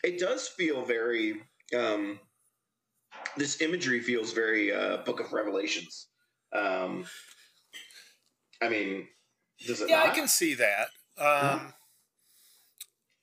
[0.05, 1.43] it does feel very.
[1.77, 2.21] Um,
[3.37, 6.09] this imagery feels very uh, Book of Revelations.
[6.53, 7.05] Um,
[8.63, 9.14] I mean, does it?
[9.59, 10.09] Yeah, not?
[10.09, 10.89] I can see that.
[11.19, 11.67] Um, hmm.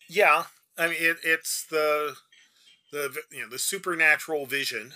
[0.10, 0.44] Yeah,
[0.78, 2.16] I mean it, it's the
[2.92, 4.94] the you know the supernatural vision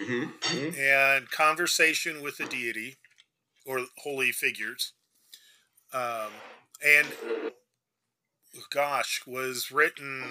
[0.00, 0.30] mm-hmm.
[0.40, 0.80] Mm-hmm.
[0.80, 2.96] and conversation with the deity
[3.66, 4.92] or holy figures,
[5.92, 6.30] um,
[6.84, 7.06] and
[8.70, 10.24] gosh, was written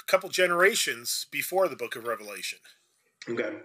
[0.00, 2.58] a couple generations before the Book of Revelation.
[3.28, 3.56] Okay.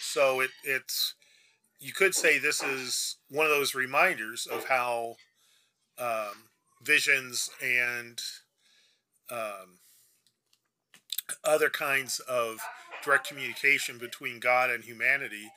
[0.00, 1.14] So it it's
[1.80, 5.16] you could say this is one of those reminders of how
[5.98, 6.48] um,
[6.82, 8.20] visions and
[9.30, 9.78] um,
[11.44, 12.58] other kinds of
[13.04, 15.52] direct communication between God and humanity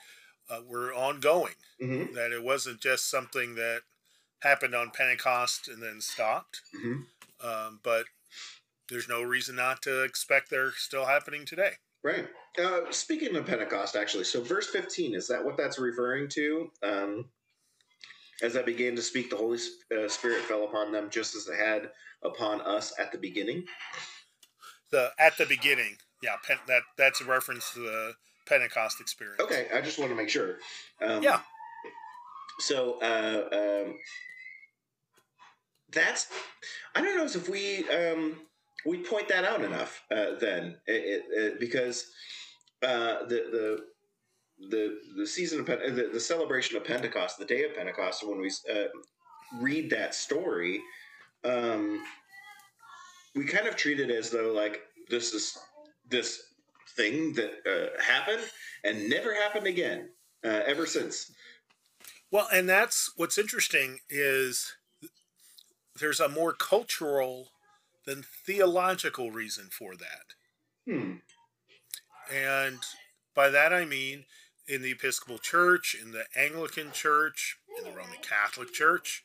[0.50, 1.56] uh, were ongoing.
[1.82, 2.14] Mm-hmm.
[2.14, 3.82] That it wasn't just something that
[4.42, 7.48] happened on Pentecost and then stopped, mm-hmm.
[7.48, 8.06] um, but
[8.90, 11.74] there's no reason not to expect they're still happening today.
[12.04, 12.28] Right.
[12.60, 16.72] Uh, speaking of Pentecost, actually, so verse 15, is that what that's referring to?
[16.84, 17.26] Um,
[18.42, 19.60] as I began to speak, the Holy
[19.96, 21.92] uh, Spirit fell upon them just as it had
[22.24, 23.66] upon us at the beginning.
[24.92, 28.14] The at the beginning, yeah, pen, that that's a reference to the
[28.48, 29.40] Pentecost experience.
[29.40, 30.58] Okay, I just want to make sure.
[31.02, 31.40] Um, yeah.
[32.60, 33.96] So uh, um,
[35.94, 36.28] that's
[36.96, 38.40] I don't know if we um,
[38.86, 42.06] we point that out enough uh, then it, it, because
[42.84, 43.80] uh, the the
[44.70, 48.40] the the season of Pente- the, the celebration of Pentecost, the day of Pentecost, when
[48.40, 48.86] we uh,
[49.60, 50.82] read that story,
[51.44, 52.04] um,
[53.36, 55.58] we kind of treat it as though like this is
[56.10, 56.42] this
[56.96, 58.44] thing that uh, happened
[58.84, 60.10] and never happened again
[60.46, 61.32] uh, ever since.
[62.32, 64.76] Well, and that's what's interesting is
[66.00, 67.50] there's a more cultural
[68.12, 70.36] than theological reason for that.
[70.86, 71.14] Hmm.
[72.34, 72.80] And
[73.34, 74.26] by that I mean
[74.68, 79.24] in the Episcopal Church, in the Anglican Church, in the Roman Catholic Church,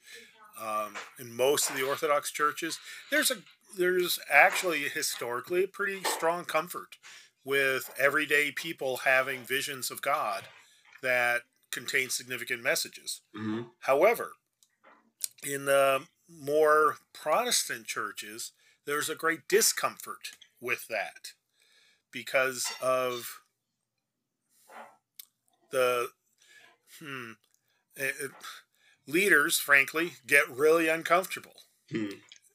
[0.60, 2.78] um, in most of the Orthodox churches,
[3.10, 3.36] there's a
[3.76, 6.96] there's actually historically a pretty strong comfort
[7.44, 10.44] with everyday people having visions of God
[11.02, 13.20] that contain significant messages.
[13.36, 13.62] Mm-hmm.
[13.80, 14.32] However,
[15.44, 18.52] in the more Protestant churches,
[18.86, 21.32] there's a great discomfort with that
[22.12, 23.40] because of
[25.70, 26.08] the
[26.98, 27.32] hmm,
[27.96, 28.30] it, it,
[29.06, 31.54] leaders, frankly, get really uncomfortable.
[31.90, 32.06] Hmm.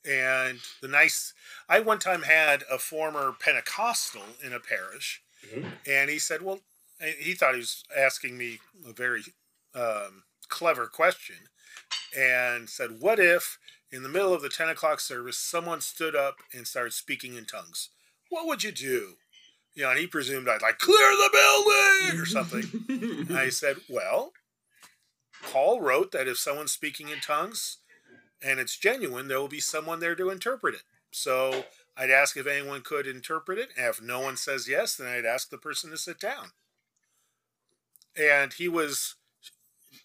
[0.03, 1.33] And the nice,
[1.69, 5.77] I one time had a former Pentecostal in a parish, Mhm.
[5.87, 6.61] and he said, Well,
[7.19, 9.23] he thought he was asking me a very
[9.73, 11.37] um, clever question
[12.15, 13.59] and said, What if
[13.91, 17.45] in the middle of the 10 o'clock service someone stood up and started speaking in
[17.45, 17.89] tongues?
[18.29, 19.15] What would you do?
[19.73, 23.27] You know, and he presumed I'd like clear the building or something.
[23.29, 24.33] And I said, Well,
[25.43, 27.77] Paul wrote that if someone's speaking in tongues
[28.43, 30.83] and it's genuine, there will be someone there to interpret it.
[31.11, 31.65] So
[31.97, 33.69] I'd ask if anyone could interpret it.
[33.77, 36.51] And if no one says yes, then I'd ask the person to sit down.
[38.17, 39.15] And he was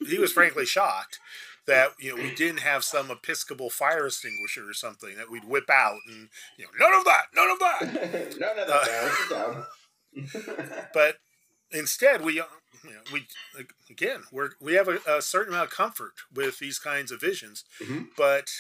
[0.06, 1.18] he was frankly shocked
[1.66, 5.68] that you know we didn't have some Episcopal fire extinguisher or something that we'd whip
[5.70, 8.36] out and you know none of that, none of that.
[8.38, 10.88] no, no, no, Uh, no, sit down.
[10.94, 11.18] but
[11.72, 12.44] instead we uh,
[12.84, 13.26] you know, we
[13.90, 17.64] again we're we have a, a certain amount of comfort with these kinds of visions
[17.80, 18.08] Mhm.
[18.16, 18.50] but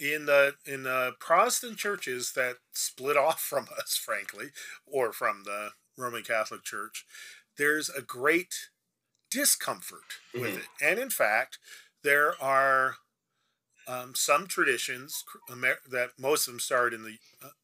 [0.00, 4.50] in the in the protestant churches that split off from us frankly
[4.86, 7.06] or from the roman catholic church
[7.56, 8.68] there's a great
[9.30, 10.58] discomfort with Mhm.
[10.58, 11.58] it and in fact
[12.02, 12.96] there are
[13.86, 17.18] um, some traditions Amer- that most of them started in the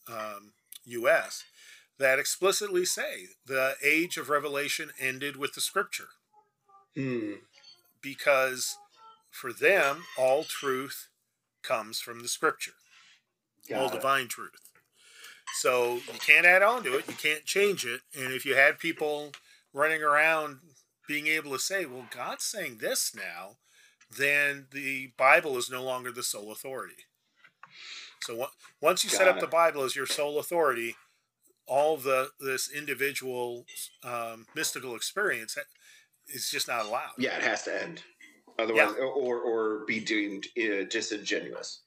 [0.08, 0.52] uh, um,
[0.86, 1.44] us
[1.98, 6.08] that explicitly say the age of revelation ended with the scripture
[6.96, 7.34] Hmm.
[8.00, 8.76] because
[9.30, 11.08] for them all truth
[11.62, 12.74] comes from the scripture
[13.74, 13.92] all it.
[13.92, 14.70] divine truth
[15.60, 18.78] so you can't add on to it you can't change it and if you had
[18.78, 19.32] people
[19.72, 20.58] running around
[21.08, 23.56] being able to say well god's saying this now
[24.16, 27.06] then the bible is no longer the sole authority
[28.22, 28.46] so
[28.80, 30.96] once you set Got up the bible as your sole authority
[31.66, 33.64] all the this individual
[34.02, 35.56] um, mystical experience
[36.28, 38.02] is just not allowed Yeah, it has to end.
[38.58, 41.80] Otherwise, or or be deemed uh, disingenuous.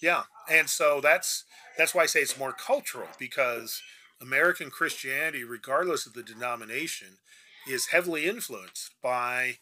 [0.00, 1.44] Yeah, and so that's
[1.76, 3.82] that's why I say it's more cultural because
[4.20, 7.18] American Christianity, regardless of the denomination,
[7.68, 9.58] is heavily influenced by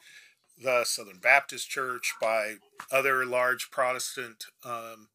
[0.63, 2.55] the Southern Baptist Church, by
[2.91, 5.09] other large Protestant um,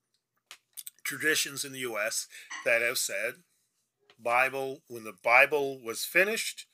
[1.04, 2.28] traditions in the U.S.
[2.66, 3.36] that have said,
[4.20, 6.66] Bible when the Bible was finished.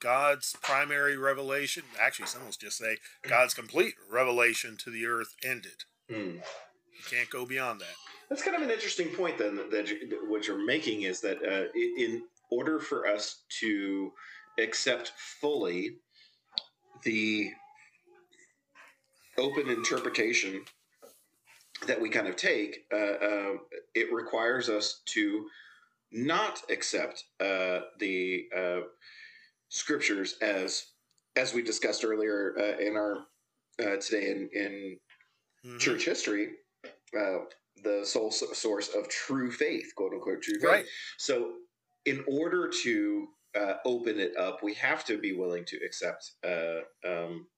[0.00, 5.84] God's primary revelation, actually, some will just say God's complete revelation to the earth ended.
[6.10, 6.38] Hmm.
[6.38, 7.94] You can't go beyond that.
[8.28, 9.38] That's kind of an interesting point.
[9.38, 13.44] Then that, that you- that what you're making is that uh, in order for us
[13.60, 14.12] to
[14.58, 15.96] accept fully
[17.04, 17.50] the
[19.42, 20.64] open interpretation
[21.86, 23.54] that we kind of take, uh, uh,
[23.94, 25.48] it requires us to
[26.12, 28.80] not accept uh, the uh,
[29.68, 30.86] scriptures as
[31.36, 33.16] as we discussed earlier uh, in our
[33.82, 34.98] uh, today in, in
[35.64, 35.80] Mhm.
[35.80, 36.56] church history,
[37.18, 37.38] uh,
[37.84, 40.64] the sole source of true faith, quote unquote, true faith.
[40.70, 40.86] Right.
[41.18, 41.58] So,
[42.04, 46.80] in order to uh, open it up, we have to be willing to accept uh,
[47.06, 47.48] um,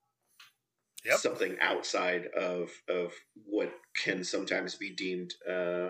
[1.05, 1.17] Yep.
[1.19, 3.13] something outside of of
[3.45, 5.89] what can sometimes be deemed uh,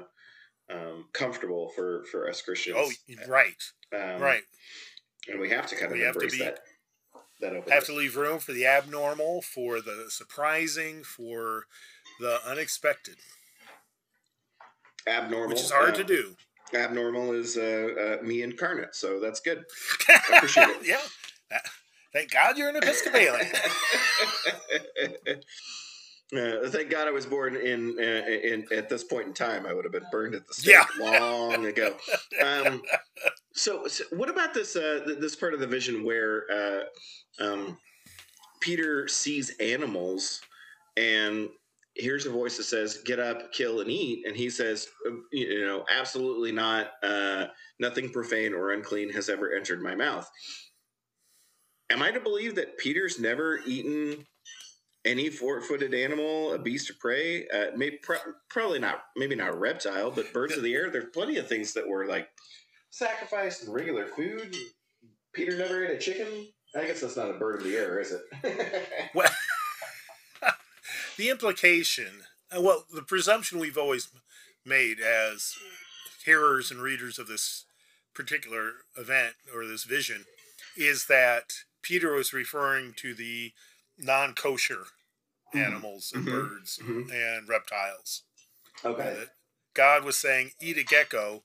[0.69, 2.77] um, comfortable for for us Christians.
[2.79, 2.91] Oh,
[3.27, 4.43] right, um, right.
[5.27, 6.59] And we have to kind of We have to embrace be- that.
[7.41, 7.73] That openness.
[7.73, 11.65] Have to leave room for the abnormal, for the surprising, for
[12.21, 13.17] the unexpected,
[15.05, 16.35] abnormal, which is hard uh, to do.
[16.73, 19.65] Abnormal is uh, uh, me incarnate, so that's good.
[20.33, 20.87] appreciate it.
[20.87, 21.59] yeah.
[22.15, 23.35] Thank God you're an Episcopalian.
[26.35, 29.67] Uh, thank God I was born in, uh, in at this point in time.
[29.67, 30.85] I would have been burned at the stake Yeah.
[30.99, 31.95] long ago.
[32.43, 32.81] Um,
[33.53, 37.77] so, so, what about this uh, th- this part of the vision where uh, um,
[38.59, 40.41] Peter sees animals
[40.97, 41.47] and
[41.93, 44.87] hears a voice that says, "Get up, kill, and eat," and he says,
[45.31, 46.91] "You know, absolutely not.
[47.03, 47.45] Uh,
[47.79, 50.29] nothing profane or unclean has ever entered my mouth."
[51.89, 54.25] Am I to believe that Peter's never eaten
[55.05, 57.47] any four-footed animal, a beast of prey?
[57.47, 58.17] Uh, maybe pro-
[58.49, 59.03] probably not.
[59.15, 60.89] Maybe not a reptile, but birds of the air.
[60.89, 62.27] There's plenty of things that were like
[62.89, 64.55] sacrificed and regular food.
[65.33, 66.47] Peter never ate a chicken.
[66.75, 68.87] I guess that's not a bird of the air, is it?
[69.13, 69.29] well,
[71.17, 72.23] the implication,
[72.55, 74.09] uh, well, the presumption we've always
[74.65, 75.53] made as
[76.25, 77.65] hearers and readers of this
[78.13, 80.25] particular event or this vision
[80.75, 81.53] is that
[81.85, 83.53] Peter was referring to the
[83.97, 84.87] non kosher
[85.53, 85.65] Mhm.
[85.67, 86.31] animals and Mhm.
[86.31, 87.11] birds Mhm.
[87.11, 88.23] and reptiles.
[88.83, 89.13] okay.
[89.15, 89.35] that
[89.73, 91.43] God was saying, eat a gecko,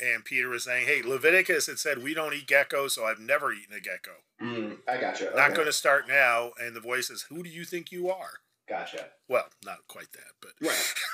[0.00, 3.52] and Peter was saying, "Hey, Leviticus had said we don't eat gecko, so I've never
[3.52, 4.22] eaten a gecko.
[4.40, 5.24] Mm, I gotcha.
[5.34, 5.54] Not Okay.
[5.56, 9.12] going to start now." And the voice says, "Who do you think you are?" Gotcha.
[9.28, 10.94] Well, not quite that, but Right.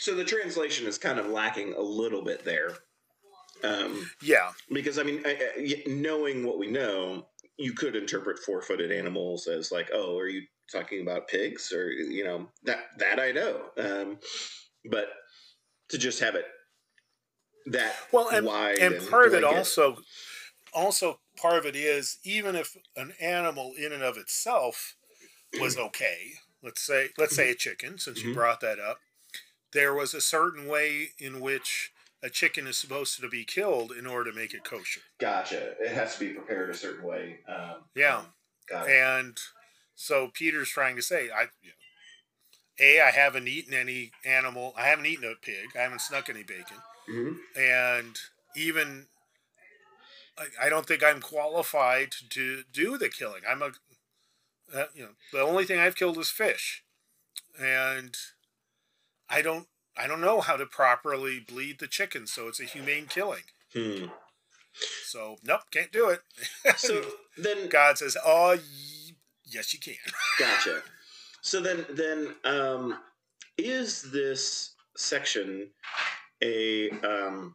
[0.00, 2.78] So the translation is kind of lacking a little bit there.
[3.64, 8.38] Um, yeah, because I mean, I, I- y- knowing what we know, you could interpret
[8.38, 13.18] four-footed animals as like, oh, are you talking about pigs, or you know, that that
[13.18, 13.70] I know.
[13.76, 14.18] Um,
[14.90, 15.08] but
[15.90, 16.46] to just have it
[17.66, 19.98] that well, and wide and part of it also,
[20.72, 24.96] also part of it is even if an animal in and of itself
[25.60, 28.34] was okay, let's say let's say a chicken, since you Mhm.
[28.34, 29.00] brought that up,
[29.72, 31.92] there was a certain way in which
[32.22, 35.00] a chicken is supposed to be killed in order to make it kosher.
[35.20, 35.74] Gotcha.
[35.80, 37.38] It has to be prepared a certain way.
[37.48, 38.24] Um, Yeah.
[38.68, 38.92] Got it.
[38.92, 39.38] And
[39.94, 41.74] so Peter's trying to say, I, you know,
[42.80, 44.74] a, I haven't eaten any animal.
[44.76, 45.70] I haven't eaten a pig.
[45.76, 46.76] I haven't snuck any bacon,
[47.08, 47.36] Mhm.
[47.56, 48.16] and
[48.54, 49.06] even
[50.36, 53.42] I, I don't think I'm qualified to do the killing.
[53.48, 53.72] I'm a,
[54.72, 56.84] uh, you know, the only thing I've killed is fish,
[57.58, 58.16] and
[59.28, 59.66] I don't.
[59.98, 63.42] I don't know how to properly bleed the chicken, so it's a humane killing.
[63.74, 64.06] Hmm.
[65.04, 66.20] So nope, can't do it.
[66.76, 67.02] So
[67.36, 68.56] then, God says, "Oh,
[69.44, 69.94] yes, you can."
[70.38, 70.82] Gotcha.
[71.40, 72.98] So then, then um,
[73.56, 75.68] is this section
[76.42, 77.54] a um,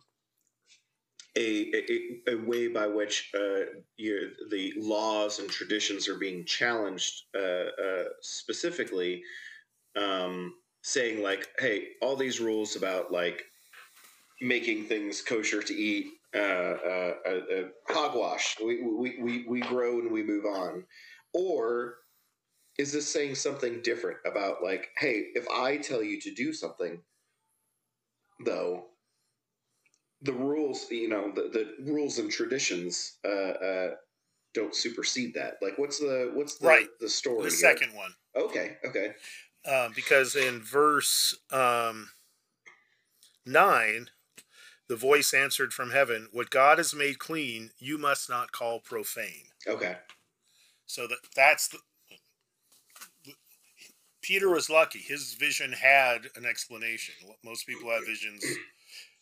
[1.36, 3.66] a, a, a way by which uh,
[3.98, 9.24] the laws and traditions are being challenged uh, uh, specifically,
[9.96, 10.54] um,
[10.84, 13.46] saying like, hey, all these rules about like
[14.42, 20.00] making things kosher to eat, uh, uh, uh, uh, hogwash, we, we, we, we grow
[20.00, 20.86] and we move on,
[21.34, 21.96] or
[22.78, 27.02] is this saying something different about like hey if i tell you to do something
[28.46, 28.86] though
[30.22, 31.44] the rules you know the,
[31.84, 33.96] the rules and traditions uh, uh,
[34.54, 36.88] don't supersede that like what's the what's the, Right.
[37.00, 37.60] the story The here?
[37.70, 38.14] second one.
[38.36, 39.14] okay okay
[39.66, 42.10] um, because in verse um,
[43.46, 44.10] 9
[44.90, 49.48] the voice answered from heaven what god has made clean you must not call profane.
[49.68, 49.98] Okay.
[50.86, 51.80] So that that's the
[54.22, 55.00] peter was lucky.
[55.00, 57.16] His vision had an explanation.
[57.44, 58.44] Most people have visions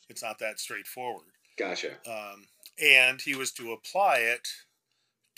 [0.10, 1.28] it's not that straightforward.
[1.58, 1.92] Gotcha.
[2.06, 2.46] Um,
[2.84, 4.48] and he was to apply it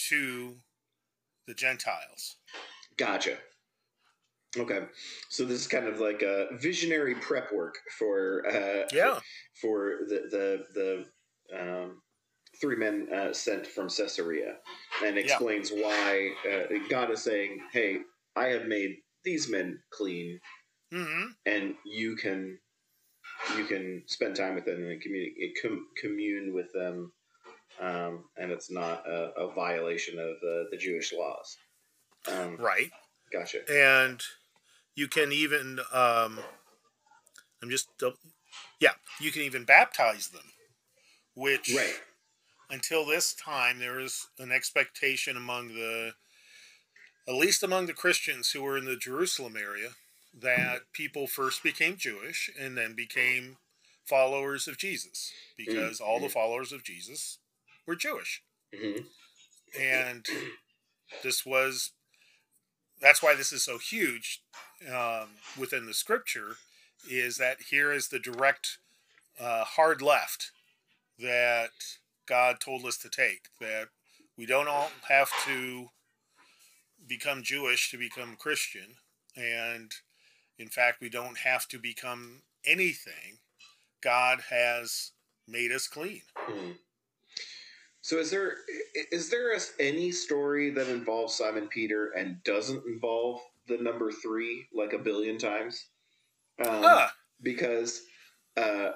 [0.10, 0.56] to
[1.48, 2.38] the gentiles.
[2.98, 3.38] Gotcha
[4.58, 4.82] okay.
[5.30, 9.20] So this is kind of like a visionary prep work for uh yeah.
[9.62, 11.06] for the the the
[11.60, 12.02] um,
[12.60, 14.56] three men uh, sent from Caesarea,
[15.04, 18.00] and explains why uh, God is saying, "Hey,
[18.36, 20.40] I have made these men clean,
[20.92, 22.58] hmm and you can
[23.58, 27.12] you can spend time with them and commune com- commune with them,
[27.82, 31.58] um, and it's not a, a violation of uh, the Jewish laws."
[32.32, 32.92] Um, right.
[33.32, 33.60] Gotcha.
[33.70, 34.22] and
[34.96, 36.40] you can even um
[37.62, 37.90] i'm just
[38.80, 40.54] yeah you can even baptize them
[41.36, 42.00] which Right.
[42.70, 46.14] until this time there is an expectation among the
[47.28, 49.90] at least among the christians who were in the jerusalem area
[50.34, 53.58] that people first became jewish and then became
[54.06, 57.40] followers of jesus because all the followers of jesus
[57.88, 58.42] were jewish.
[58.76, 59.02] Hmm
[59.80, 60.26] and
[61.24, 61.92] this was
[63.02, 64.42] that's why this is so huge
[64.90, 66.58] um, within the scripture
[67.10, 68.78] is that here is the direct
[69.40, 70.52] uh, hard left
[71.20, 71.72] that
[72.28, 73.88] god told us to take that
[74.38, 75.90] we don't all have to
[77.08, 78.96] become jewish to become christian.
[79.36, 79.92] And
[80.58, 83.40] in fact we don't have to become anything.
[84.02, 85.12] God has
[85.48, 86.22] made us clean.
[86.36, 86.72] Hmm.
[88.02, 88.58] So is there
[89.12, 94.94] is there any story that involves Simon Peter and doesn't involve the number three like
[94.94, 95.86] a billion times?
[96.60, 98.02] Um, ah, Because
[98.58, 98.92] uh,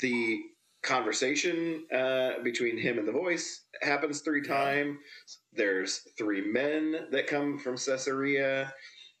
[0.00, 0.40] the
[0.82, 4.98] conversation uh, between him and the voice happens three times.
[5.52, 8.72] There's three men that come from Caesarea.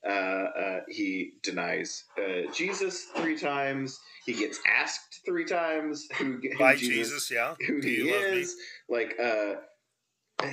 [0.08, 3.98] Uh, uh, he denies uh, Jesus three times.
[4.24, 8.12] He gets asked three times who, who by Jesus jesus yeah who Do he you
[8.12, 8.40] love me?
[8.40, 8.54] is,
[8.88, 9.54] like, uh,
[10.42, 10.50] uh,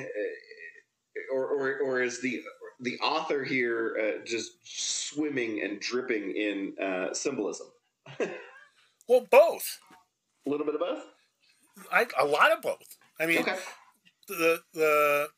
[1.32, 2.42] or, or or is the
[2.80, 7.68] the author here uh, just swimming and dripping in uh, symbolism?
[9.08, 9.80] well both
[10.46, 11.04] A little bit of both.
[11.92, 12.98] I, a lot of both.
[13.20, 13.58] I mean, Okay.
[14.28, 15.30] the the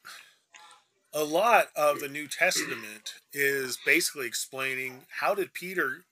[1.13, 6.03] a lot of the New Testament is basically explaining how did Peter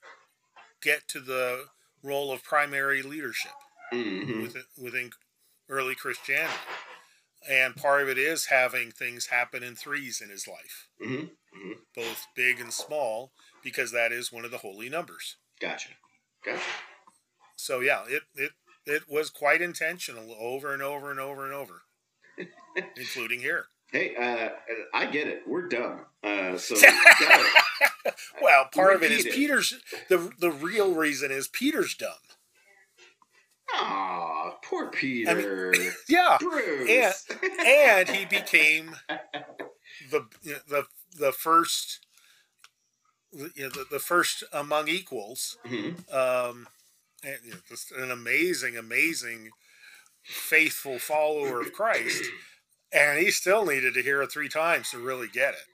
[0.81, 1.65] get to the
[2.01, 3.51] role of primary leadership.
[3.93, 4.41] Mhm.
[4.41, 5.11] within, within
[5.69, 6.53] early Christianity.
[7.49, 11.31] And part of it is having things happen in threes in his life, Mhm.
[11.95, 15.37] both big and small, because that is one of the holy numbers.
[15.59, 15.89] Gotcha.
[16.43, 16.61] Gotcha.
[17.55, 18.51] So yeah, it it
[18.85, 21.83] it was quite intentional over and over and over and over,
[22.97, 23.67] including here.
[23.91, 24.49] Hey, uh,
[24.93, 25.43] I get it.
[25.47, 26.05] We're dumb.
[26.23, 26.75] Uh, so.
[28.41, 29.33] Well, part of it is it.
[29.33, 29.75] Peter's.
[30.09, 32.17] the The real reason is Peter's dumb.
[34.63, 35.69] Poor Peter.
[36.09, 37.25] Yeah, Bruce.
[37.65, 38.95] and he became
[40.11, 40.25] the
[40.67, 40.85] the
[41.17, 42.05] the first
[43.31, 46.13] you know, the, the first among equals Mhm.
[46.13, 46.67] um
[47.23, 49.51] and, you know, just an amazing amazing
[50.23, 52.23] faithful follower of christ
[52.91, 55.67] and he still needed to hear it three times to really get it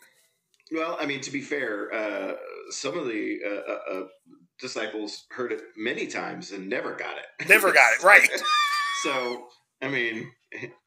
[0.71, 2.35] Well, I mean, to be fair, uh,
[2.69, 4.07] some of the uh, uh, uh,
[4.59, 7.47] disciples heard it many times and never got it.
[7.47, 8.29] never got it right
[9.03, 9.47] So,
[9.81, 10.29] I mean,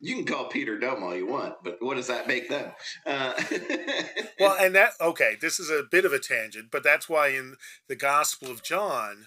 [0.00, 2.72] you can call Peter dumb all you want, but what does that make them?
[3.06, 3.32] Uh,
[4.40, 7.54] well and that okay this is a bit of a tangent but that's why in
[7.88, 9.26] the gospel of john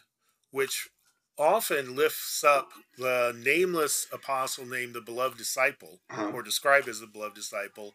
[0.51, 0.89] which
[1.37, 6.31] often lifts up the nameless apostle named the beloved disciple uh-huh.
[6.33, 7.93] or described as the beloved disciple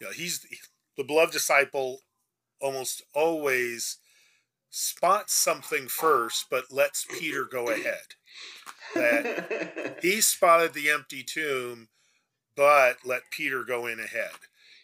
[0.00, 0.46] you know he's
[0.96, 2.00] the beloved disciple
[2.60, 3.98] almost always
[4.70, 8.14] spots something first but lets peter go ahead.
[8.94, 11.88] That he spotted the empty tomb
[12.56, 14.30] but let peter go in ahead.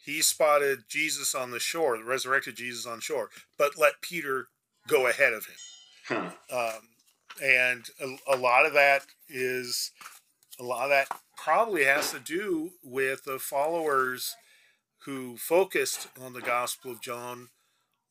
[0.05, 4.49] He spotted jesus on the shore the resurrected jesus on shore but let peter
[4.89, 5.57] go ahead of him.
[6.09, 6.30] Huh.
[6.53, 6.89] um,
[7.43, 9.93] and a, a lot of that is
[10.59, 14.35] a lot of that probably has to do with the followers
[15.05, 17.49] who focused on the gospel of john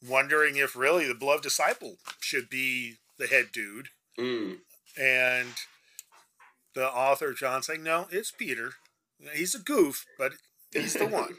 [0.07, 3.89] wondering if really the beloved disciple should be the head dude
[4.19, 4.57] Mm.
[4.99, 5.49] and
[6.75, 8.71] the author john saying no it's peter
[9.33, 10.33] he's a goof but
[10.73, 11.35] he's the one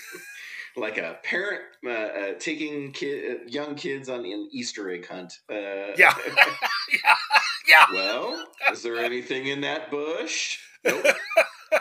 [0.76, 5.32] like a parent uh, uh, taking kid, uh, young kids on an Easter egg hunt.
[5.50, 6.14] Uh, Yeah.
[7.68, 10.58] yeah well, is there anything in that bush?
[10.84, 11.06] Nope.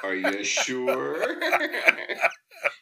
[0.02, 1.36] Are you sure?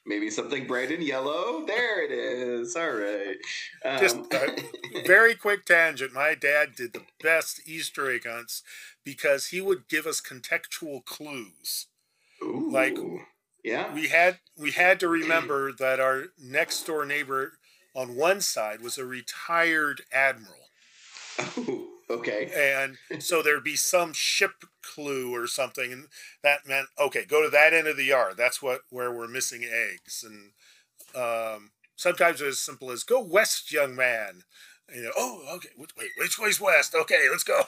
[0.05, 1.65] Maybe something bright and yellow.
[1.65, 2.75] There it is.
[2.75, 3.37] All right.
[3.85, 4.55] Um, Just a
[5.07, 6.13] very quick tangent.
[6.13, 8.63] My dad did the best Easter egg hunts
[9.03, 11.87] because he would give us contextual clues.
[12.43, 12.97] Ooh, like-
[13.63, 13.93] yeah.
[13.93, 17.53] We had we had to remember that our next door neighbor
[17.95, 20.57] on one side was a retired admiral.
[21.39, 22.51] Oh, okay.
[22.75, 26.07] And so there'd be some ship clue or something, and
[26.43, 28.35] that meant okay, go to that end of the yard.
[28.37, 30.23] That's what where we're missing eggs.
[30.23, 30.51] And
[31.15, 34.43] um, sometimes it was as simple as go west, young man.
[34.89, 35.69] And, you know, oh, okay.
[35.77, 36.95] Wait, wait, which way's west?
[36.95, 37.61] Okay, let's go.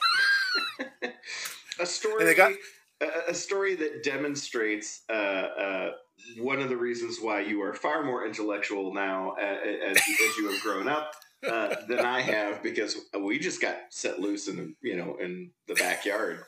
[1.80, 2.54] a story And they got-
[3.02, 5.92] a, a story that demonstrates uh, uh,
[6.38, 10.50] one of the reasons why you are far more intellectual now uh, as, as you
[10.50, 11.14] have grown up
[11.48, 15.52] uh, than I have because we just got set loose in the you know in
[15.68, 16.44] the backyard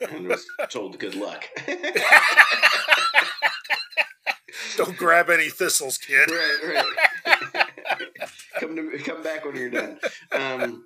[0.00, 1.44] and was told good luck.
[4.76, 6.30] Don't grab any thistles, kid.
[6.30, 6.84] right,
[7.26, 7.66] right.
[8.60, 9.98] come to come back when you're done.
[10.32, 10.84] Um,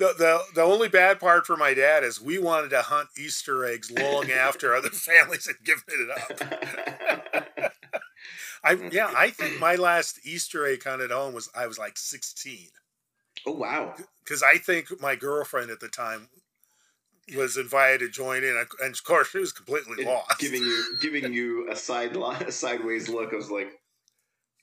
[0.00, 3.64] The, the the only bad part for my dad is we wanted to hunt Easter
[3.64, 7.23] eggs long after other families had given it up.
[8.64, 11.98] I yeah, I think my last Easter egg hunt at home was I was like
[11.98, 12.68] sixteen.
[13.46, 13.94] oh wow!
[14.24, 16.28] because I think my girlfriend at the time
[17.36, 20.38] was invited to join in, and of course she was completely It- lost.
[20.38, 23.32] giving you giving you a side a sideways look.
[23.32, 23.70] I was like,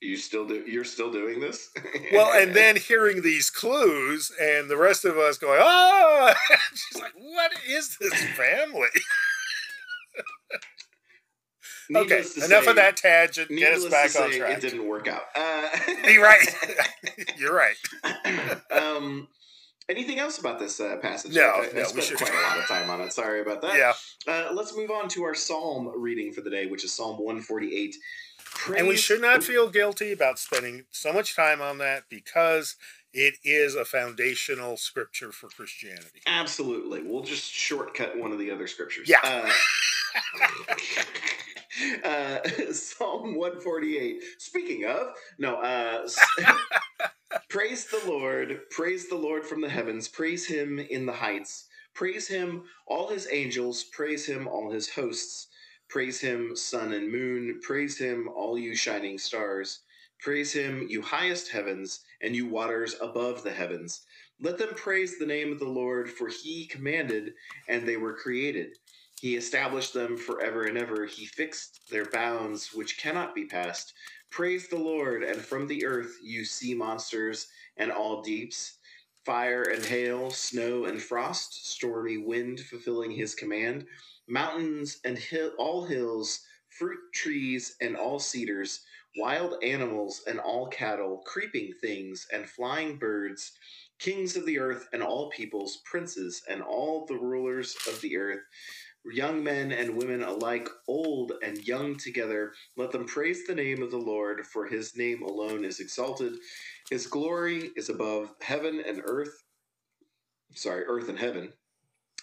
[0.01, 0.63] "You still do?
[0.67, 1.69] You're still doing this?"
[2.11, 6.33] well, and then hearing these clues, and the rest of us going, "Oh!"
[6.73, 8.87] She's like, "What is this family?"
[11.95, 13.49] Okay, enough say- of that tangent.
[13.49, 14.57] Get us back to on say, track.
[14.57, 15.23] It didn't work out.
[15.35, 15.67] Uh,
[16.07, 16.55] You're right.
[17.37, 17.75] You're right.
[18.71, 19.27] um,
[19.89, 21.33] anything else about this uh, passage?
[21.35, 23.13] No, I, I no, we spent should- quite a lot of time on it.
[23.13, 23.75] Sorry about that.
[23.75, 23.93] Yeah,
[24.27, 27.95] Uh, let's move on to our psalm reading for the day, which is Psalm 148.
[28.77, 32.75] and we should not feel guilty about spending so much time on that because
[33.13, 36.21] it is a foundational scripture for Christianity.
[36.27, 37.03] Absolutely.
[37.03, 39.09] We'll just shortcut one of the other scriptures.
[39.09, 39.19] Yeah.
[39.23, 39.51] Uh,
[42.05, 42.39] uh,
[42.73, 44.23] Psalm 148.
[44.39, 46.07] Speaking of, no, uh,
[47.49, 48.61] praise the Lord.
[48.71, 50.07] Praise the Lord from the heavens.
[50.07, 51.65] Praise him in the heights.
[51.95, 53.83] Praise him, all his angels.
[53.85, 55.47] Praise him, all his hosts.
[55.89, 57.59] Praise him, sun and moon.
[57.63, 59.81] Praise him, all you shining stars.
[60.21, 64.05] Praise him, you highest heavens, and you waters above the heavens.
[64.39, 67.33] Let them praise the name of the Lord, for he commanded,
[67.67, 68.77] and they were created.
[69.19, 71.07] He established them forever and ever.
[71.07, 73.93] He fixed their bounds, which cannot be passed.
[74.29, 77.47] Praise the Lord, and from the earth, you sea monsters
[77.77, 78.77] and all deeps,
[79.25, 83.87] fire and hail, snow and frost, stormy wind fulfilling his command,
[84.27, 88.81] mountains and hill, all hills, fruit trees and all cedars,
[89.17, 93.53] wild animals and all cattle, creeping things and flying birds,
[93.99, 98.39] kings of the earth and all peoples, princes and all the rulers of the earth
[99.05, 102.53] young men and women alike, old and young together.
[102.77, 106.33] Let them praise the name of the Lord, for his name alone is exalted.
[106.89, 109.43] His glory is above heaven and earth.
[110.55, 111.53] Sorry, earth and heaven.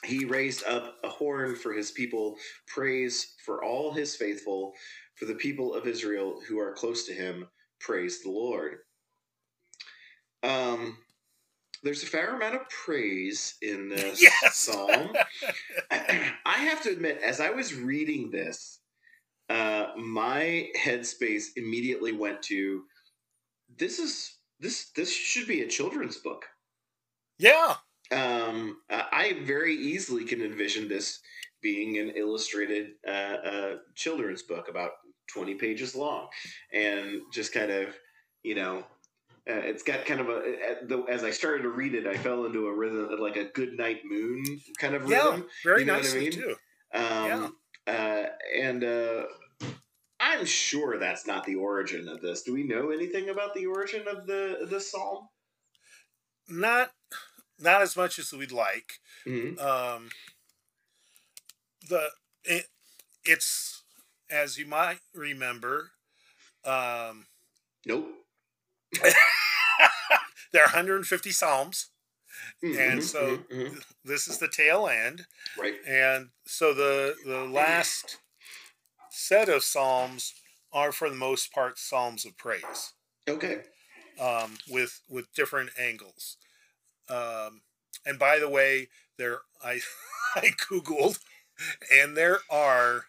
[0.04, 2.36] He raised up a horn for his people,
[2.66, 4.72] praise for all his faithful,
[5.16, 7.48] for the people of Israel who are close to him.
[7.80, 8.78] Praise the Lord.
[10.42, 10.98] Um,
[11.82, 14.56] there's a fair amount of praise in this yes.
[14.56, 15.12] psalm.
[15.90, 18.80] I have to admit, as I was reading this,
[19.48, 22.84] uh, my headspace immediately went to
[23.78, 26.44] this is this this should be a children's book.
[27.38, 27.76] Yeah.
[28.10, 31.20] Um, I very easily can envision this
[31.60, 34.92] being an illustrated uh, uh, children's book about
[35.32, 36.28] 20 pages long
[36.72, 37.94] and just kind of
[38.42, 38.78] you know
[39.48, 42.66] uh, it's got kind of a as I started to read it, I fell into
[42.66, 44.44] a rhythm like a good night moon
[44.78, 45.40] kind of rhythm.
[45.40, 46.32] Yeah, very you know nicely I mean?
[46.32, 46.54] too.
[46.92, 47.48] Um, yeah.
[47.86, 49.22] Uh, and uh,
[50.20, 52.42] I'm sure that's not the origin of this.
[52.42, 55.28] Do we know anything about the origin of the the psalm?
[56.50, 56.90] Not
[57.60, 59.00] not as much as we'd like.
[59.26, 59.58] Mm-hmm.
[59.58, 60.10] Um,
[61.88, 62.08] the
[62.44, 62.66] it,
[63.24, 63.82] it's
[64.30, 65.92] as you might remember.
[66.64, 67.26] Um,
[67.86, 68.08] nope.
[70.52, 71.90] there are 150 psalms.
[72.62, 73.78] Mm-hmm, and so mm-hmm, mm-hmm.
[74.04, 75.26] this is the tail end.
[75.58, 75.74] Right.
[75.86, 78.18] And so the the last
[79.10, 80.34] set of psalms
[80.72, 82.92] are for the most part psalms of praise.
[83.28, 83.62] Okay.
[84.20, 86.36] Um, with with different angles.
[87.08, 87.62] Um,
[88.04, 88.88] and by the way,
[89.18, 89.80] there I
[90.36, 91.18] I googled
[91.92, 93.06] and there are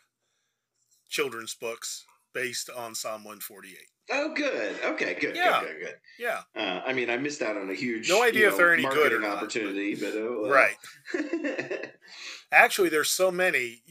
[1.09, 3.77] children's books based on Psalm 148.
[4.11, 4.75] Oh, good.
[4.83, 5.35] Okay, good.
[5.35, 5.61] Yeah.
[5.61, 5.95] Good, good, good.
[6.17, 6.41] Yeah.
[6.55, 8.73] Uh, I mean, I missed out on a huge no idea you know, if they're
[8.73, 10.51] any good or not, opportunity, but, oh, well.
[10.51, 10.75] right.
[12.51, 13.81] Actually, there's so many.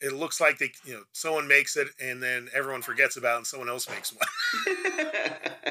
[0.00, 3.38] It looks like they, you know, someone makes it and then everyone forgets about it
[3.38, 4.76] and someone else makes one.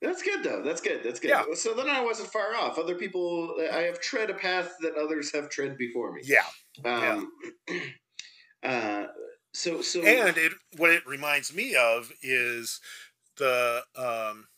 [0.00, 0.62] That's good though.
[0.62, 1.00] That's good.
[1.02, 1.30] That's good.
[1.30, 1.44] Yeah.
[1.54, 2.78] So then I wasn't far off.
[2.78, 6.22] Other people, I have tread a path that others have tread before me.
[6.24, 6.44] Yeah.
[6.84, 7.32] Um,
[7.68, 7.78] yeah.
[8.60, 9.06] Uh,
[9.54, 12.80] so so and it what it reminds me of is
[13.36, 14.48] the um,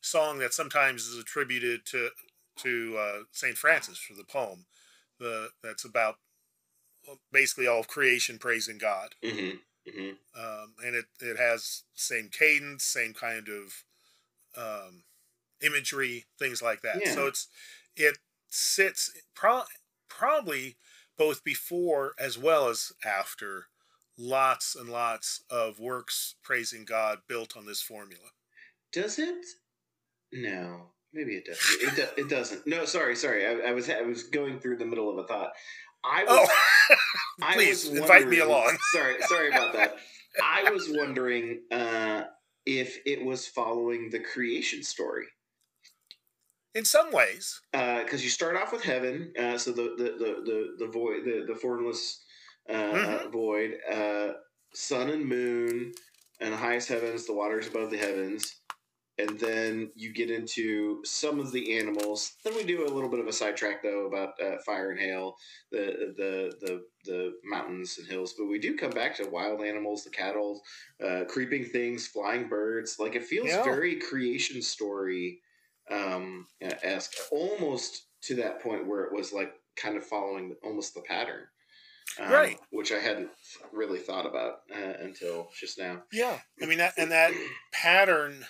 [0.00, 2.08] song that sometimes is attributed to
[2.56, 4.64] to uh, Saint Francis for the poem,
[5.18, 6.16] the that's about
[7.32, 9.56] basically all of creation praising God, mm-hmm.
[9.88, 10.40] Mm-hmm.
[10.40, 13.84] Um, and it it has same cadence, same kind of
[14.56, 15.04] um,
[15.62, 17.00] imagery, things like that.
[17.04, 17.14] Yeah.
[17.14, 17.48] So it's
[17.96, 19.62] it sits pro-
[20.08, 20.76] probably
[21.16, 23.66] both before as well as after
[24.18, 28.30] lots and lots of works praising God built on this formula.
[28.92, 29.46] Does it?
[30.32, 31.88] No, maybe it doesn't.
[31.88, 32.66] It, do, it doesn't.
[32.66, 33.46] No, sorry, sorry.
[33.46, 35.52] I, I, was I was going through the middle of a thought.
[36.04, 36.48] I was,
[36.90, 36.96] oh,
[37.52, 38.76] please invite me along.
[38.92, 39.96] sorry, sorry about that.
[40.42, 42.24] I was wondering uh,
[42.66, 45.26] if it was following the creation story.
[46.74, 50.34] In some ways, because uh, you start off with heaven, uh, so the the the
[50.44, 52.22] the, the void, the the formless
[52.68, 53.30] uh, mm-hmm.
[53.30, 54.34] void, uh,
[54.72, 55.92] sun and moon,
[56.40, 58.59] and the highest heavens, the waters above the heavens.
[59.18, 62.32] And then you get into some of the animals.
[62.42, 65.36] Then we do a little bit of a sidetrack though about uh, fire and hail,
[65.70, 68.34] the, the the the mountains and hills.
[68.38, 70.62] But we do come back to wild animals, the cattle,
[71.04, 72.96] uh, creeping things, flying birds.
[72.98, 73.62] Like it feels yeah.
[73.62, 75.40] very creation story
[75.90, 81.02] um, esque, almost to that point where it was like kind of following almost the
[81.02, 81.46] pattern
[82.18, 82.58] um, right?
[82.70, 83.30] Which I hadn't
[83.72, 86.02] really thought about uh, until just now.
[86.12, 87.32] Yeah, I mean that and that
[87.72, 88.44] pattern,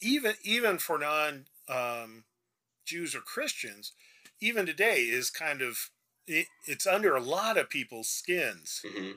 [0.00, 2.24] even even for non um,
[2.84, 3.92] Jews or Christians,
[4.40, 5.90] even today is kind of
[6.26, 9.12] it, it's under a lot of people's skins mm-hmm.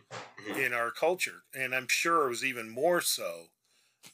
[0.50, 0.60] Mm-hmm.
[0.60, 3.48] in our culture, and I'm sure it was even more so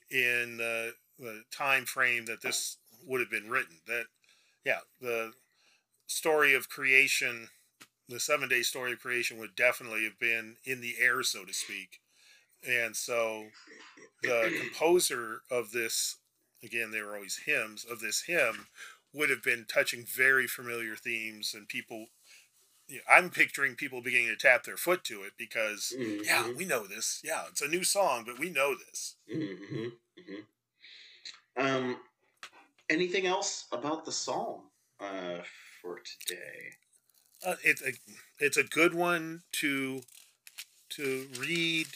[0.10, 3.78] in the, the time frame that this would have been written.
[3.88, 4.06] That
[4.66, 5.34] yeah, the
[6.08, 7.50] story of creation
[8.10, 11.54] the seven day story of creation would definitely have been in the air, so to
[11.54, 12.00] speak.
[12.68, 13.46] And so
[14.24, 16.18] the composer of this
[16.68, 18.68] again, they were always hymns of this hymn,
[19.14, 22.08] would have been touching very familiar themes, and people.
[22.90, 26.26] You know, I'm picturing people beginning to tap their foot to it because, Mhm.
[26.26, 27.20] yeah, we know this.
[27.24, 29.16] Yeah, it's a new song, but we know this.
[29.30, 30.42] hmm hmm
[31.58, 32.00] Um,
[32.90, 34.62] anything else about the psalm
[35.00, 35.42] uh,
[35.82, 36.78] for today?
[37.46, 37.94] Uh, it's a
[38.40, 40.02] it's a good one to
[40.92, 41.88] to read.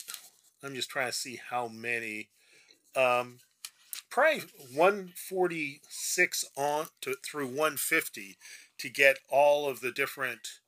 [0.64, 2.30] I'm just trying to see how many.
[2.96, 3.40] Um,
[4.12, 4.42] probably
[4.76, 8.38] 146 on to through 150
[8.78, 10.60] to get all of the different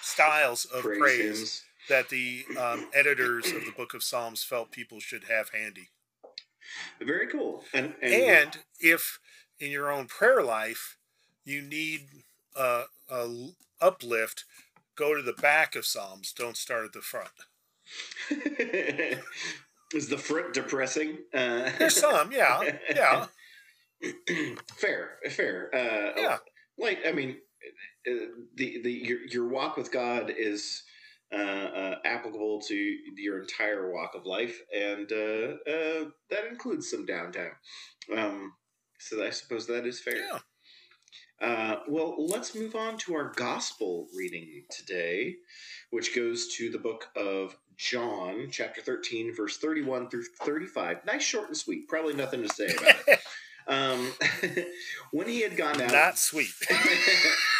[0.00, 5.00] styles of praise, Praise that the um, editors of the Book of Psalms felt people
[5.00, 5.88] should have handy.
[7.00, 7.64] Very cool.
[7.74, 9.18] And and, And if
[9.58, 10.96] in your own prayer life
[11.44, 12.08] you need
[12.56, 14.44] a, a l- uplift,
[14.94, 16.32] go to the back of Psalms.
[16.32, 17.30] Don't start at the front.
[19.94, 21.18] is the front depressing?
[21.34, 22.62] Uh, There's some, yeah,
[22.94, 23.26] yeah,
[24.76, 25.70] fair, fair.
[25.74, 26.36] Uh, yeah.
[26.78, 27.36] like I mean,
[28.06, 28.26] uh,
[28.56, 30.82] the the your your walk with God is
[31.32, 32.74] uh, uh, applicable to
[33.16, 37.52] your entire walk of life, and uh, uh, that includes some downtime.
[38.14, 38.52] Um,
[38.98, 40.16] so I suppose that is fair.
[40.16, 40.38] Yeah.
[41.40, 45.34] Uh, well, let's move on to our gospel reading today,
[45.90, 51.04] which goes to the book of John, chapter 13, verse 31 through 35.
[51.04, 51.88] Nice, short, and sweet.
[51.88, 53.18] Probably nothing to say about it.
[53.68, 54.12] Um,
[55.12, 55.92] when he had gone out.
[55.92, 56.50] Not sweet.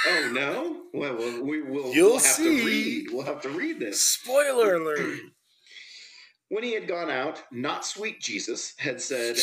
[0.09, 0.83] oh, no?
[0.93, 2.59] Well, well we, will You'll we'll have see.
[2.59, 3.07] to read.
[3.13, 4.01] We'll have to read this.
[4.01, 5.21] Spoiler alert.
[6.49, 9.37] When he had gone out, not sweet Jesus had said,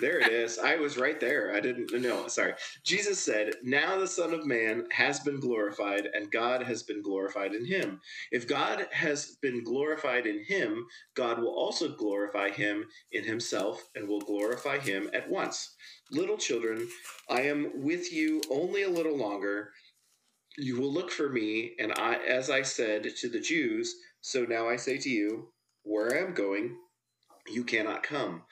[0.00, 0.58] There it is.
[0.58, 1.54] I was right there.
[1.54, 2.26] I didn't know.
[2.28, 2.54] Sorry.
[2.84, 7.54] Jesus said, Now the Son of Man has been glorified, and God has been glorified
[7.54, 8.00] in him.
[8.32, 14.08] If God has been glorified in him, God will also glorify him in himself, and
[14.08, 15.76] will glorify him at once.
[16.10, 16.88] Little children,
[17.28, 19.72] I am with you only a little longer.
[20.56, 24.68] You will look for me, and I, as I said to the Jews, so now
[24.68, 25.48] I say to you,
[25.82, 26.76] where I am going,
[27.48, 28.42] you cannot come.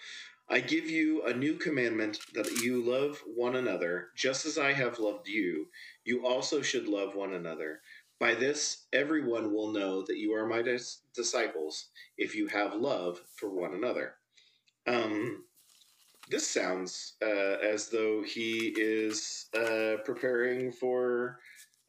[0.51, 4.99] I give you a new commandment that you love one another, just as I have
[4.99, 5.67] loved you.
[6.05, 7.81] You also should love one another.
[8.19, 13.21] By this, everyone will know that you are my dis- disciples if you have love
[13.37, 14.15] for one another.
[14.87, 15.45] Um,
[16.31, 21.39] this sounds uh, as though he is uh, preparing for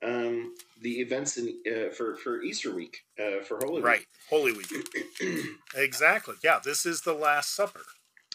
[0.04, 4.06] um, the events in uh, for for Easter week uh, for Holy Right.
[4.30, 4.70] Holy Week.
[4.72, 5.46] Week.
[5.76, 6.36] Exactly.
[6.44, 7.82] Yeah, this is the Last Supper.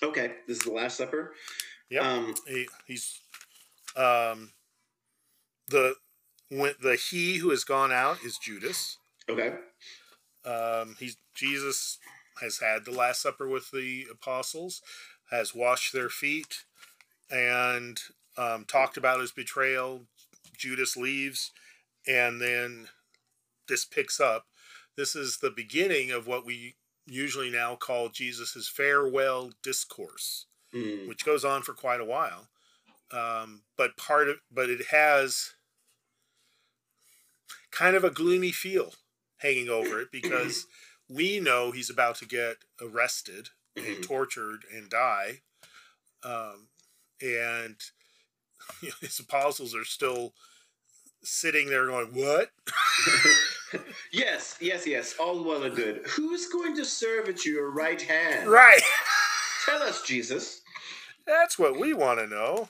[0.02, 1.34] Okay, this is the Last Supper.
[1.90, 3.20] Yeah, Um, He, he's
[3.96, 4.52] um
[5.68, 5.94] the
[6.50, 8.98] when the he who has gone out is Judas.
[9.28, 9.54] okay.
[10.44, 11.98] Um, he's Jesus
[12.40, 14.82] has had the Last Supper with the apostles,
[15.30, 16.64] has washed their feet,
[17.30, 17.98] and
[18.36, 20.02] um, talked about his betrayal.
[20.56, 21.50] Judas leaves,
[22.06, 22.88] and then
[23.68, 24.46] this picks up.
[24.96, 26.74] This is the beginning of what we
[27.06, 32.48] usually now call Jesus' farewell discourse Mm, which goes on for quite a while.
[33.12, 35.54] Um, but part of, but it has
[37.70, 38.94] kind of a gloomy feel
[39.38, 40.66] hanging over it because
[41.08, 44.02] we know he's about to get arrested and Mhm.
[44.02, 45.42] tortured and die,
[46.22, 46.68] um,
[47.20, 47.76] and
[48.82, 50.34] you know, his apostles are still
[51.22, 52.50] sitting there going, "What?"
[54.12, 55.14] yes, yes, yes.
[55.20, 56.02] All well and good.
[56.06, 58.48] Who's going to serve at your right hand?
[58.50, 58.82] Right.
[59.66, 60.60] Tell us, Jesus.
[61.26, 62.68] That's what we want to know.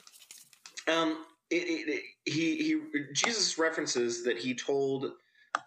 [0.87, 2.81] Um, it, it, it- he he
[3.13, 5.11] Jesus references that he told.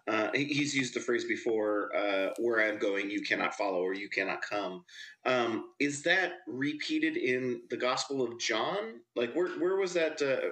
[0.07, 4.09] Uh, he's used the phrase before, uh, "Where I'm going, you cannot follow, or you
[4.09, 4.83] cannot come."
[5.25, 9.01] Um, is that repeated in the Gospel of John?
[9.15, 10.49] Like, where where was that uh,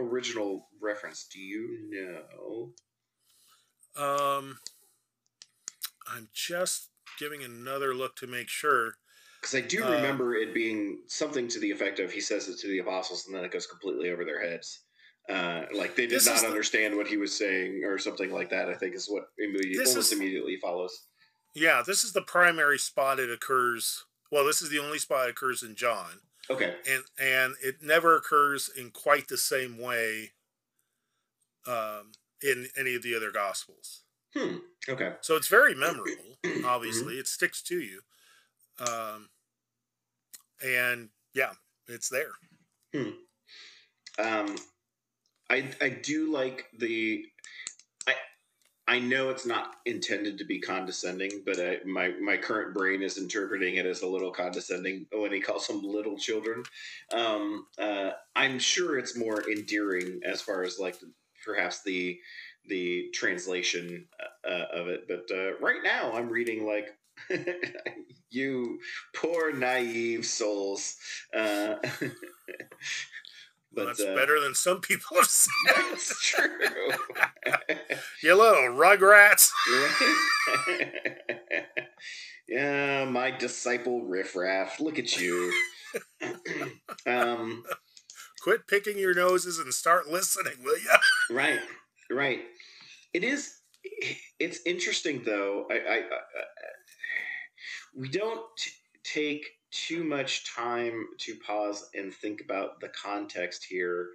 [0.00, 1.26] original reference?
[1.32, 2.72] Do you know?
[3.96, 4.58] Um,
[6.06, 6.88] I'm just
[7.18, 8.94] giving another look to make sure.
[9.40, 12.58] Because I do Um, remember it being something to the effect of he says it
[12.60, 14.80] to the apostles, and then it goes completely over their heads.
[15.28, 18.68] Uh, like they did not the- understand what he was saying, or something like that.
[18.68, 21.06] I think is what immediately, almost is- immediately follows.
[21.54, 24.04] Yeah, this is the primary spot it occurs.
[24.30, 28.16] Well, this is the only spot it occurs in John, Okay, and and it never
[28.16, 30.32] occurs in quite the same way
[31.66, 32.12] um,
[32.42, 34.02] in any of the other Gospels.
[34.36, 34.56] hmm.
[34.88, 36.38] Okay, So it's very memorable.
[36.64, 38.00] Obviously, it sticks to you,
[38.78, 39.28] um,
[40.64, 41.52] and yeah,
[41.88, 42.32] it's there.
[42.94, 43.10] Hmm.
[44.18, 44.56] um,
[45.48, 47.24] I I do like the.
[48.06, 48.14] I
[48.88, 53.18] I know it's not intended to be condescending, but I, my my current brain is
[53.18, 56.62] interpreting it as a little condescending when he calls them little children.
[57.12, 60.96] Um, uh, I'm sure it's more endearing as far as like
[61.44, 62.18] perhaps the
[62.66, 64.06] the translation
[64.48, 65.06] uh, of it.
[65.08, 66.88] But uh, right now, I'm reading like
[68.30, 68.78] you
[69.14, 70.96] poor naive souls.
[71.34, 71.76] Uh,
[73.72, 75.50] but that's uh, better than some people have said.
[75.90, 76.48] That's true.
[78.22, 79.50] you little rugrats.
[82.48, 84.80] yeah, my disciple riffraff.
[84.80, 85.52] Look at you.
[87.06, 87.64] um,
[88.42, 90.90] Quit picking your noses and start listening, will you?
[91.30, 91.60] Right,
[92.10, 92.40] right.
[93.12, 93.54] It is.
[94.38, 95.66] It's interesting though.
[95.70, 96.00] I, I, I
[97.94, 98.70] we don't t-
[99.04, 104.08] take too much time to pause and think about the context here.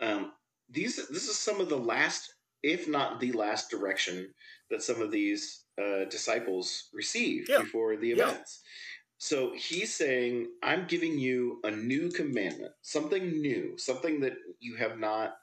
[0.00, 0.32] Um,
[0.70, 2.32] these this is some of the last,
[2.62, 4.32] if not the last, direction
[4.70, 7.58] that some of these uh, disciples receive yeah.
[7.58, 8.62] before the events.
[8.62, 8.68] Yeah.
[9.18, 14.98] So he's saying, "I'm giving you a new commandment, something new, something that you have
[14.98, 15.34] not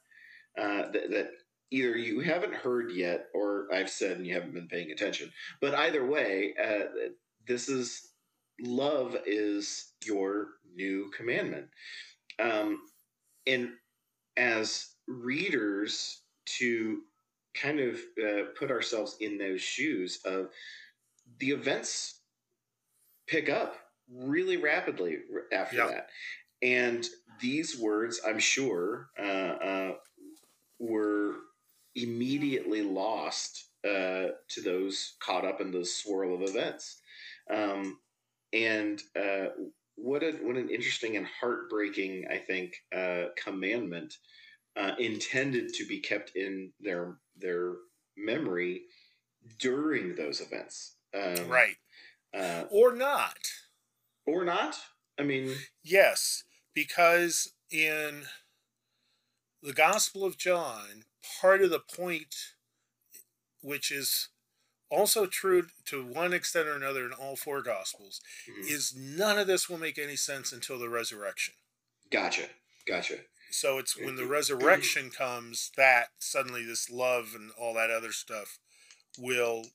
[0.58, 1.30] uh, that, that
[1.72, 5.32] either you haven't heard yet, or I've said and you haven't been paying attention.
[5.62, 7.10] But either way, uh,
[7.48, 8.10] this is
[8.62, 11.68] love is your new commandment.
[12.40, 12.82] Um,
[13.46, 13.70] and
[14.38, 16.22] as readers,
[16.58, 17.02] to
[17.54, 20.50] kind of uh, put ourselves in those shoes of
[21.40, 22.22] the events
[23.28, 23.76] pick up
[24.12, 25.18] really rapidly
[25.54, 25.90] after yep.
[25.90, 26.10] that.
[26.62, 27.06] And
[27.40, 29.92] these words, I'm sure, uh, uh,
[30.80, 31.36] were
[31.96, 37.02] immediately lost uh, to those caught up in the swirl of events.
[37.54, 38.00] Um,
[38.54, 39.48] and uh,
[39.96, 44.16] what a what an interesting and heartbreaking, I think, uh, commandment
[44.78, 47.74] uh, intended to be kept in their their
[48.18, 48.84] memory
[49.60, 51.76] during those events, um, right?
[52.34, 53.38] Uh, or not,
[54.26, 54.76] or not.
[55.20, 55.54] I mean,
[55.84, 58.24] yes, because in
[59.62, 61.04] the Gospel of John,
[61.42, 62.54] part of the point,
[63.62, 64.30] which is
[64.90, 68.68] also true to one extent or another in all four gospels mm-hmm.
[68.68, 71.54] is none of this will make any sense until the resurrection
[72.12, 72.48] gotcha
[72.88, 73.18] gotcha
[73.52, 78.58] so it's when the resurrection comes that suddenly this love and all that other stuff
[79.18, 79.66] will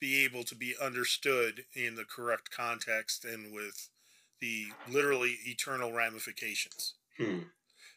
[0.00, 3.88] be able to be understood in the correct context and with
[4.40, 7.40] the literally eternal ramifications hmm.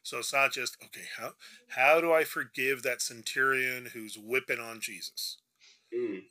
[0.06, 1.32] So it's not just okay how
[1.70, 5.38] how do i forgive that centurion who's whipping on jesus
[5.96, 6.24] Mm.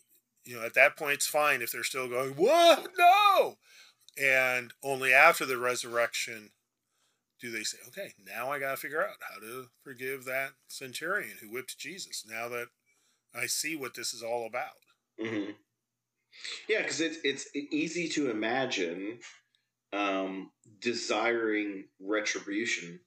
[0.45, 2.91] You know, at that point, it's fine if they're still going, "What?
[2.99, 3.59] No!"
[4.17, 6.53] And only after the resurrection
[7.41, 11.39] do they say, "Okay, now I got to figure out how to forgive that centurion
[11.39, 12.69] who whipped Jesus." Now that
[13.35, 14.85] I see what this is all about.
[15.21, 15.53] Mm-hmm.
[16.69, 19.21] Yeah, because it's it's easy to imagine
[19.93, 20.51] um,
[20.81, 23.01] desiring retribution.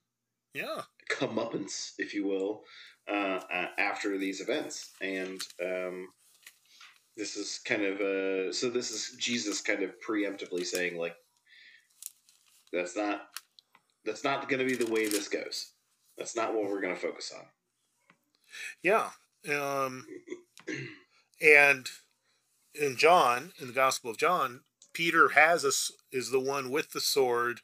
[0.58, 0.82] Yeah,
[1.12, 2.64] comeuppance, if you will,
[3.08, 6.08] uh, uh, after these events, and um,
[7.16, 11.16] this is kind of uh so this is jesus kind of preemptively saying like
[12.72, 13.30] that's not
[14.06, 15.74] that's not going to be the way this goes.
[16.18, 17.46] That's not what we're going to focus on.
[18.82, 19.10] Yeah
[19.50, 20.06] um
[21.42, 21.88] and
[22.74, 24.62] in john in the gospel of john
[24.94, 27.62] peter has us is the one with the sword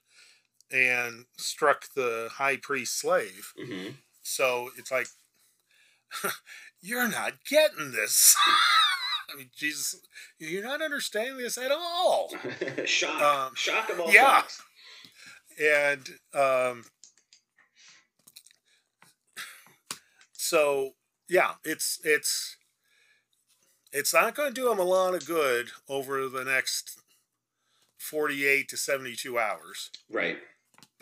[0.74, 3.92] and struck the high priest slave mm-hmm.
[4.22, 5.08] so it's like
[6.82, 8.36] you're not getting this
[9.34, 10.00] I mean, Jesus,
[10.38, 12.32] you're not understanding this at all.
[12.86, 14.42] shock, um, shock of all yeah.
[14.42, 14.62] Shocks.
[15.60, 16.84] And um,
[20.34, 20.92] so,
[21.30, 22.58] yeah, it's it's
[23.92, 27.00] it's not going to do him a lot of good over the next
[27.98, 29.92] 48 to 72 hours.
[30.12, 30.38] Right.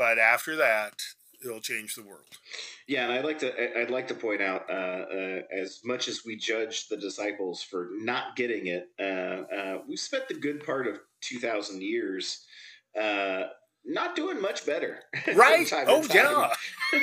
[0.02, 0.93] But after that,
[1.45, 2.26] it'll change the world.
[2.88, 6.26] Yeah, and I'd like to I'd like to point out uh, uh, as much as
[6.26, 9.04] we judge the disciples for not getting it, uh,
[9.56, 12.43] uh we spent the good part of two thousand years
[12.99, 13.43] uh,
[13.86, 15.04] not doing much better.
[15.36, 15.72] Right?
[15.72, 16.49] oh yeah.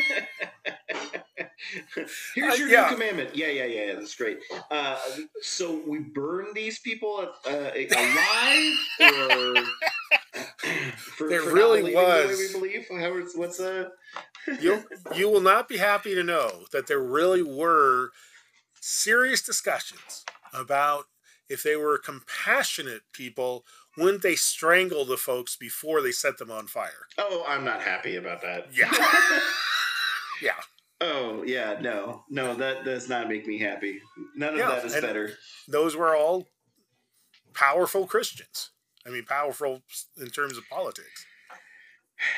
[2.34, 2.88] Here's uh, your yeah.
[2.88, 3.36] new commandment.
[3.36, 4.40] Yeah, yeah, yeah, That's great.
[5.40, 9.55] so we burn these people alive, or
[10.96, 12.28] for, there for really was.
[12.28, 13.28] The way we believe.
[13.34, 13.88] What's uh
[14.61, 14.84] you
[15.14, 18.11] you will not be happy to know that there really were
[18.80, 21.04] serious discussions about
[21.48, 23.64] if they were compassionate people,
[23.96, 27.06] wouldn't they strangle the folks before they set them on fire?
[27.16, 28.68] Oh, I'm not happy about that.
[28.72, 28.92] Yeah.
[30.42, 30.61] yeah.
[31.00, 34.00] Oh yeah, no, no, that does not make me happy.
[34.34, 35.30] None of Yeah, that is better.
[35.68, 36.48] Those were all
[37.54, 38.70] powerful Christians.
[39.09, 39.82] I mean, powerful
[40.20, 41.24] in terms of politics.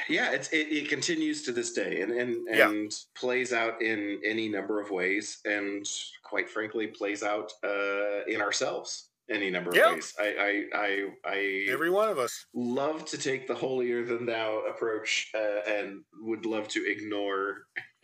[0.09, 2.73] Yeah, it's it, it continues to this day, and and Yeah.
[3.15, 5.87] plays out in any number of ways, and
[6.23, 9.95] quite frankly, plays out uh, in ourselves any number of Yeah.
[9.95, 10.15] ways.
[10.21, 10.27] I
[10.75, 12.45] I I, I Every one of us.
[12.53, 17.67] love to take the holier than thou approach, uh, and would love to ignore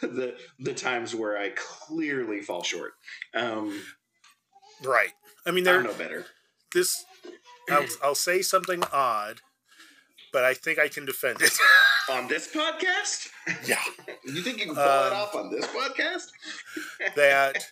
[0.00, 2.94] the the times where I clearly fall short.
[3.34, 3.82] Um,
[4.82, 5.12] Right.
[5.46, 5.82] I mean, I there.
[5.82, 6.26] know better.
[6.72, 7.04] This.
[7.70, 9.40] I'll, I'll say something odd,
[10.32, 11.52] but I think I can defend it.
[12.10, 13.28] On this podcast,
[13.66, 13.80] yeah.
[14.26, 16.26] you think you can pull it Um, off on this podcast?
[17.16, 17.64] that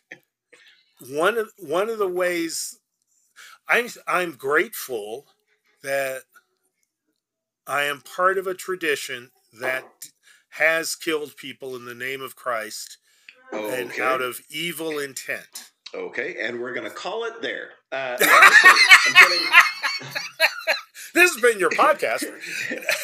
[1.11, 2.79] one of one of the ways
[3.69, 5.27] I'm I'm grateful
[5.83, 6.23] that
[7.67, 9.85] I am part of a tradition that
[10.53, 12.97] has killed people in the name of Christ
[13.53, 15.73] and out of evil intent.
[15.95, 17.69] Okay, and we're gonna call it there.
[17.93, 18.79] Uh, no, just kidding.
[19.09, 19.47] I'm kidding.
[21.15, 22.25] This has been your podcast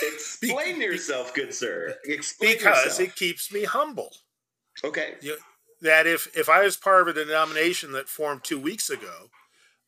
[0.02, 1.94] Explain yourself, good sir.
[2.04, 3.00] Explain because yourself.
[3.00, 4.14] it keeps me humble.
[4.82, 5.14] okay.
[5.82, 9.28] That if if I was part of a denomination that formed two weeks ago,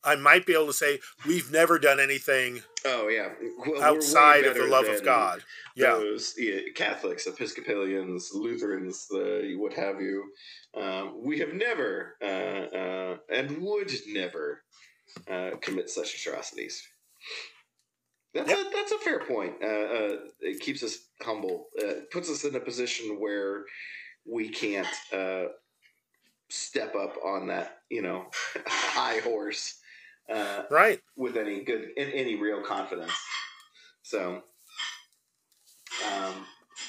[0.04, 3.28] I might be able to say we've never done anything Oh yeah.
[3.66, 5.42] Well, outside of the love of God.
[5.76, 5.92] Yeah.
[5.92, 10.24] Those yeah, Catholics, Episcopalians, Lutherans, uh, what have you.
[10.74, 14.62] Um, we have never uh, uh, and would never
[15.30, 16.82] uh, commit such atrocities.
[18.34, 18.58] That's Yep.
[18.58, 19.54] a that's a fair point.
[19.62, 21.68] Uh, uh, it keeps us humble.
[21.82, 23.64] Uh, puts us in a position where
[24.26, 25.46] we can't uh,
[26.50, 28.26] step up on that, you know,
[28.66, 29.80] high horse
[30.32, 31.00] uh, Right.
[31.16, 33.12] with any good in any real confidence.
[34.02, 34.42] So,
[36.06, 36.46] um,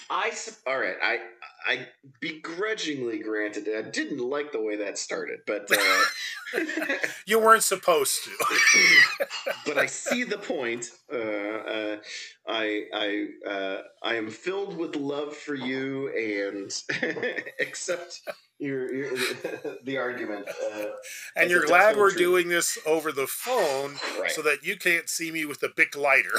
[0.09, 0.31] I
[0.67, 0.97] all right.
[1.03, 1.19] I
[1.65, 1.87] I
[2.21, 3.69] begrudgingly granted.
[3.75, 6.03] I didn't like the way that started, but uh,
[7.25, 8.31] You weren't supposed to.
[9.65, 10.87] but I see the point.
[11.11, 11.97] Uh, uh,
[12.47, 16.71] I I uh, I am filled with love for you and
[17.59, 18.21] accept
[18.59, 19.11] your, your
[19.83, 20.47] the argument.
[20.49, 20.85] Uh,
[21.35, 22.19] And you're glad we're true.
[22.19, 24.31] doing this over the phone right.
[24.31, 26.37] so that you can't see me with a big lighter.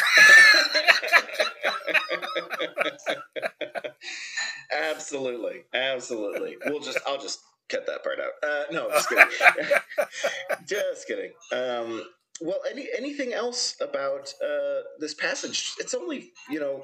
[4.72, 6.56] absolutely, absolutely.
[6.66, 8.32] We'll just I'll just cut that part out.
[8.42, 9.26] Uh, no, just kidding.
[10.66, 11.32] just kidding.
[11.52, 12.04] Um,
[12.40, 15.74] well, any anything else about uh, this passage?
[15.78, 16.82] It's only you know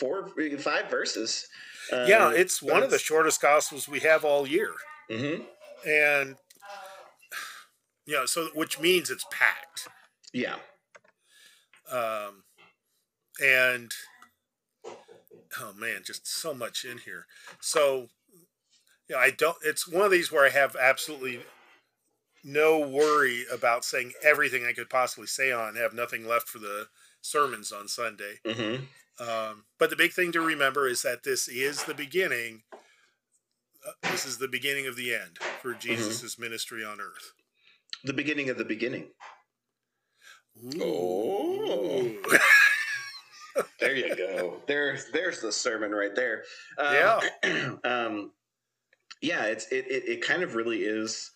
[0.00, 1.46] four, five verses.
[1.90, 4.72] Yeah, it's but one of the shortest gospels we have all year.
[5.10, 5.44] Mhm.
[5.86, 6.36] And
[8.06, 9.88] you know, so which means it's packed.
[10.32, 10.56] Yeah.
[11.90, 12.44] Um
[13.40, 13.92] and
[15.60, 17.26] oh man, just so much in here.
[17.60, 18.08] So
[19.08, 21.40] yeah, I don't it's one of these where I have absolutely
[22.44, 26.86] no worry about saying everything I could possibly say on, have nothing left for the
[27.20, 28.34] sermons on Sunday.
[28.46, 28.76] hmm
[29.20, 32.62] Um, but the big thing to remember is that this is the beginning.
[33.86, 37.32] Uh, this is the beginning of the end for Jesus' ministry on earth.
[38.04, 39.06] The beginning of the beginning.
[40.76, 40.82] Ooh.
[40.82, 42.38] Oh.
[43.80, 44.60] There you go.
[44.68, 46.44] There's there's the sermon right there.
[46.78, 47.20] Um, Yeah.
[47.84, 48.30] um,
[49.20, 49.44] yeah.
[49.44, 51.30] It's it, it it kind of really is.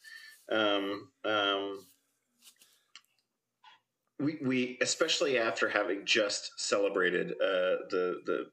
[0.51, 1.87] Um, um,
[4.19, 8.47] we we especially after having just celebrated uh, the the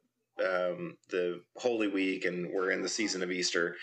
[0.46, 3.76] um, the Holy Week and we're in the season of Easter.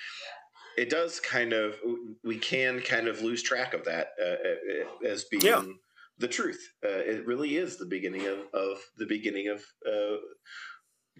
[0.76, 1.76] It does kind of
[2.24, 5.62] we can kind of lose track of that uh, uh, as being Yeah.
[6.18, 6.60] the truth.
[6.84, 10.16] Uh, it really is the beginning of, of the beginning of uh,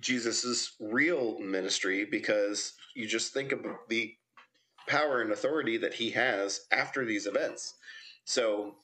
[0.00, 4.14] Jesus's real ministry because you just think of the
[4.88, 7.74] power and authority that he has after these events.
[8.24, 8.76] So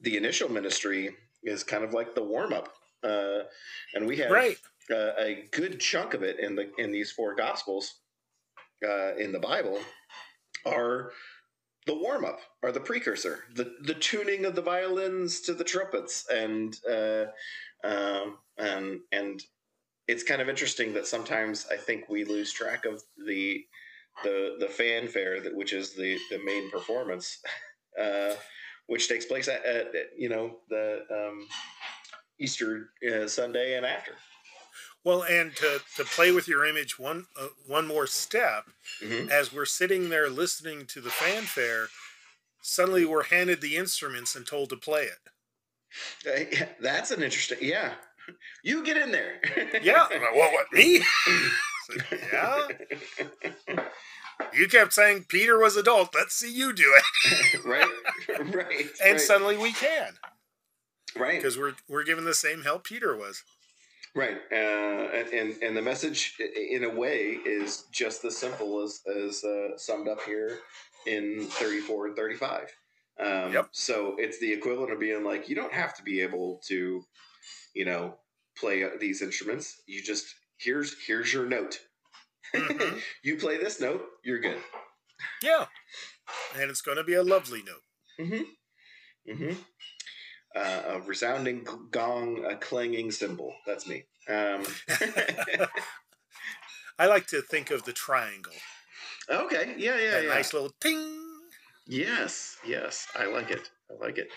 [0.00, 2.68] the initial ministry is kind of like the warm up,
[3.02, 3.40] uh,
[3.94, 4.58] and we have Right.
[4.90, 8.00] uh, a good chunk of it in the in these four gospels
[8.86, 9.80] uh, in the Bible
[10.66, 11.12] are
[11.86, 16.26] the warm up or the precursor, the the tuning of the violins to the trumpets,
[16.30, 17.26] and uh,
[17.84, 19.42] um, and and
[20.08, 23.64] it's kind of interesting that sometimes I think we lose track of the
[24.24, 27.38] the the fanfare that which is the the main performance,
[28.00, 28.34] uh,
[28.86, 29.86] which takes place at, at
[30.16, 31.46] you know the um,
[32.38, 34.12] Easter uh, Sunday and after.
[35.04, 38.66] Well, and to, to play with your image one uh, one more step,
[39.02, 39.30] Mhm.
[39.30, 41.88] as we're sitting there listening to the fanfare,
[42.62, 45.18] suddenly we're handed the instruments and told to play it.
[46.26, 47.58] Uh, yeah, That's an interesting.
[47.60, 47.94] Yeah,
[48.62, 49.40] you get in there.
[49.82, 50.06] Yeah.
[50.34, 51.02] well, what me?
[51.90, 52.68] Said, yeah.
[54.52, 56.14] You kept saying Peter was adult.
[56.14, 57.64] Let's see you do it.
[57.64, 57.88] right,
[58.54, 59.20] right, and right.
[59.20, 60.12] suddenly we can
[61.16, 63.42] right, because we're we're given the same help Peter was.
[64.14, 69.00] right, uh, and, and and the message, in a way, is just as simple as
[69.06, 70.58] as uh, summed up here
[71.06, 72.68] in thirty four and thirty five.
[73.20, 73.68] Um, Yep.
[73.72, 77.04] So it's the equivalent of being like, you don't have to be able to,
[77.74, 78.16] you know,
[78.58, 79.80] play uh, these instruments.
[79.86, 80.26] You just
[80.58, 81.80] here's here's your note.
[82.54, 83.00] Mhm.
[83.22, 84.58] you play this note, you're good.
[85.42, 85.66] Yeah,
[86.56, 87.82] and it's going to be a lovely note.
[88.20, 89.32] Mm-hmm.
[89.32, 89.52] Mm-hmm.
[90.54, 93.54] Uh, a resounding gong, a clanging cymbal.
[93.66, 94.04] That's me.
[94.28, 94.64] Um,
[96.98, 98.52] I like to think of the triangle.
[99.30, 99.74] okay.
[99.78, 99.98] Yeah.
[99.98, 100.10] Yeah.
[100.12, 100.28] that yeah.
[100.28, 101.18] nice little ting.
[101.86, 102.58] Yes.
[102.66, 103.06] Yes.
[103.18, 103.70] I like it.
[103.90, 104.28] I like it.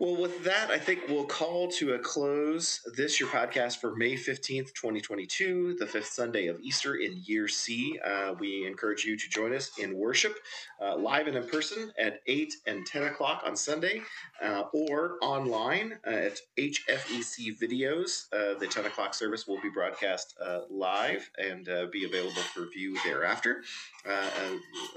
[0.00, 4.14] Well, with that, I think we'll call to a close this your podcast for May
[4.14, 8.00] 15th, 2022, the fifth Sunday of Easter in year C.
[8.04, 10.36] Uh, we encourage you to join us in worship
[10.82, 14.02] uh, live and in person at 8 and 10 o'clock on Sunday
[14.42, 18.26] uh, or online uh, at HFEC Videos.
[18.32, 22.98] Uh, the 10 o'clock service will be broadcast uh, live and be available for view
[23.04, 23.62] thereafter.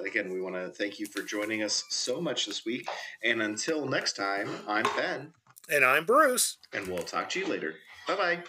[0.03, 2.87] Again, we want to thank you for joining us so much this week.
[3.23, 5.33] And until next time, I'm Ben,
[5.69, 6.57] And I'm Bruce.
[6.73, 7.75] and we'll talk to you later.
[8.07, 8.39] Bye bye.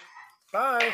[0.53, 0.93] Bye.